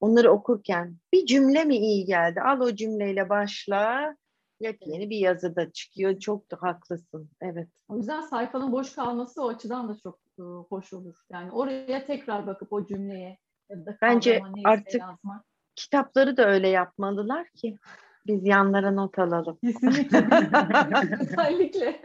onları 0.00 0.32
okurken 0.32 0.96
bir 1.12 1.26
cümle 1.26 1.64
mi 1.64 1.76
iyi 1.76 2.04
geldi? 2.04 2.40
Al 2.40 2.60
o 2.60 2.74
cümleyle 2.74 3.28
başla. 3.28 4.16
Yepyeni 4.60 5.10
bir 5.10 5.18
yazı 5.18 5.56
da 5.56 5.72
çıkıyor. 5.72 6.18
Çok 6.18 6.50
da 6.50 6.56
haklısın. 6.60 7.30
Evet. 7.40 7.68
O 7.88 7.96
yüzden 7.96 8.20
sayfanın 8.20 8.72
boş 8.72 8.94
kalması 8.94 9.42
o 9.42 9.48
açıdan 9.48 9.88
da 9.88 9.98
çok 10.02 10.23
hoş 10.42 10.92
olur. 10.92 11.14
Yani 11.32 11.52
oraya 11.52 12.06
tekrar 12.06 12.46
bakıp 12.46 12.72
o 12.72 12.86
cümleye 12.86 13.38
ya 13.70 13.86
da 13.86 13.98
Bence 14.02 14.42
artık- 14.64 15.00
yazmak. 15.00 15.44
Kitapları 15.76 16.36
da 16.36 16.48
öyle 16.48 16.68
yapmalılar 16.68 17.48
ki 17.48 17.78
biz 18.26 18.46
yanlara 18.46 18.90
not 18.90 19.18
alalım. 19.18 19.58
Kesinlikle. 19.64 20.18
Özellikle. 21.20 22.00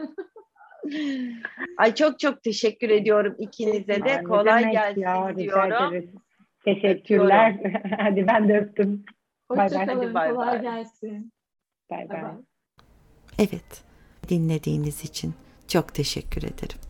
Ay 1.78 1.94
çok 1.94 2.18
çok 2.20 2.42
teşekkür 2.42 2.90
ediyorum 2.90 3.34
ikinize 3.38 4.04
de. 4.04 4.04
Ay, 4.04 4.18
ne 4.18 4.22
Kolay 4.22 4.72
gelsin 4.72 5.00
ya, 5.00 5.36
diyorum. 5.36 6.12
Teşekkürler. 6.64 7.80
Hadi 7.98 8.26
ben 8.26 8.48
de 8.48 8.58
öptüm. 8.58 9.04
Hoşçakalın. 9.48 10.12
Kolay 10.12 10.62
gelsin. 10.62 11.32
Bay. 11.90 12.08
bay. 12.08 12.22
Evet, 13.38 13.84
dinlediğiniz 14.28 15.04
için 15.04 15.34
çok 15.68 15.94
teşekkür 15.94 16.42
ederim. 16.42 16.89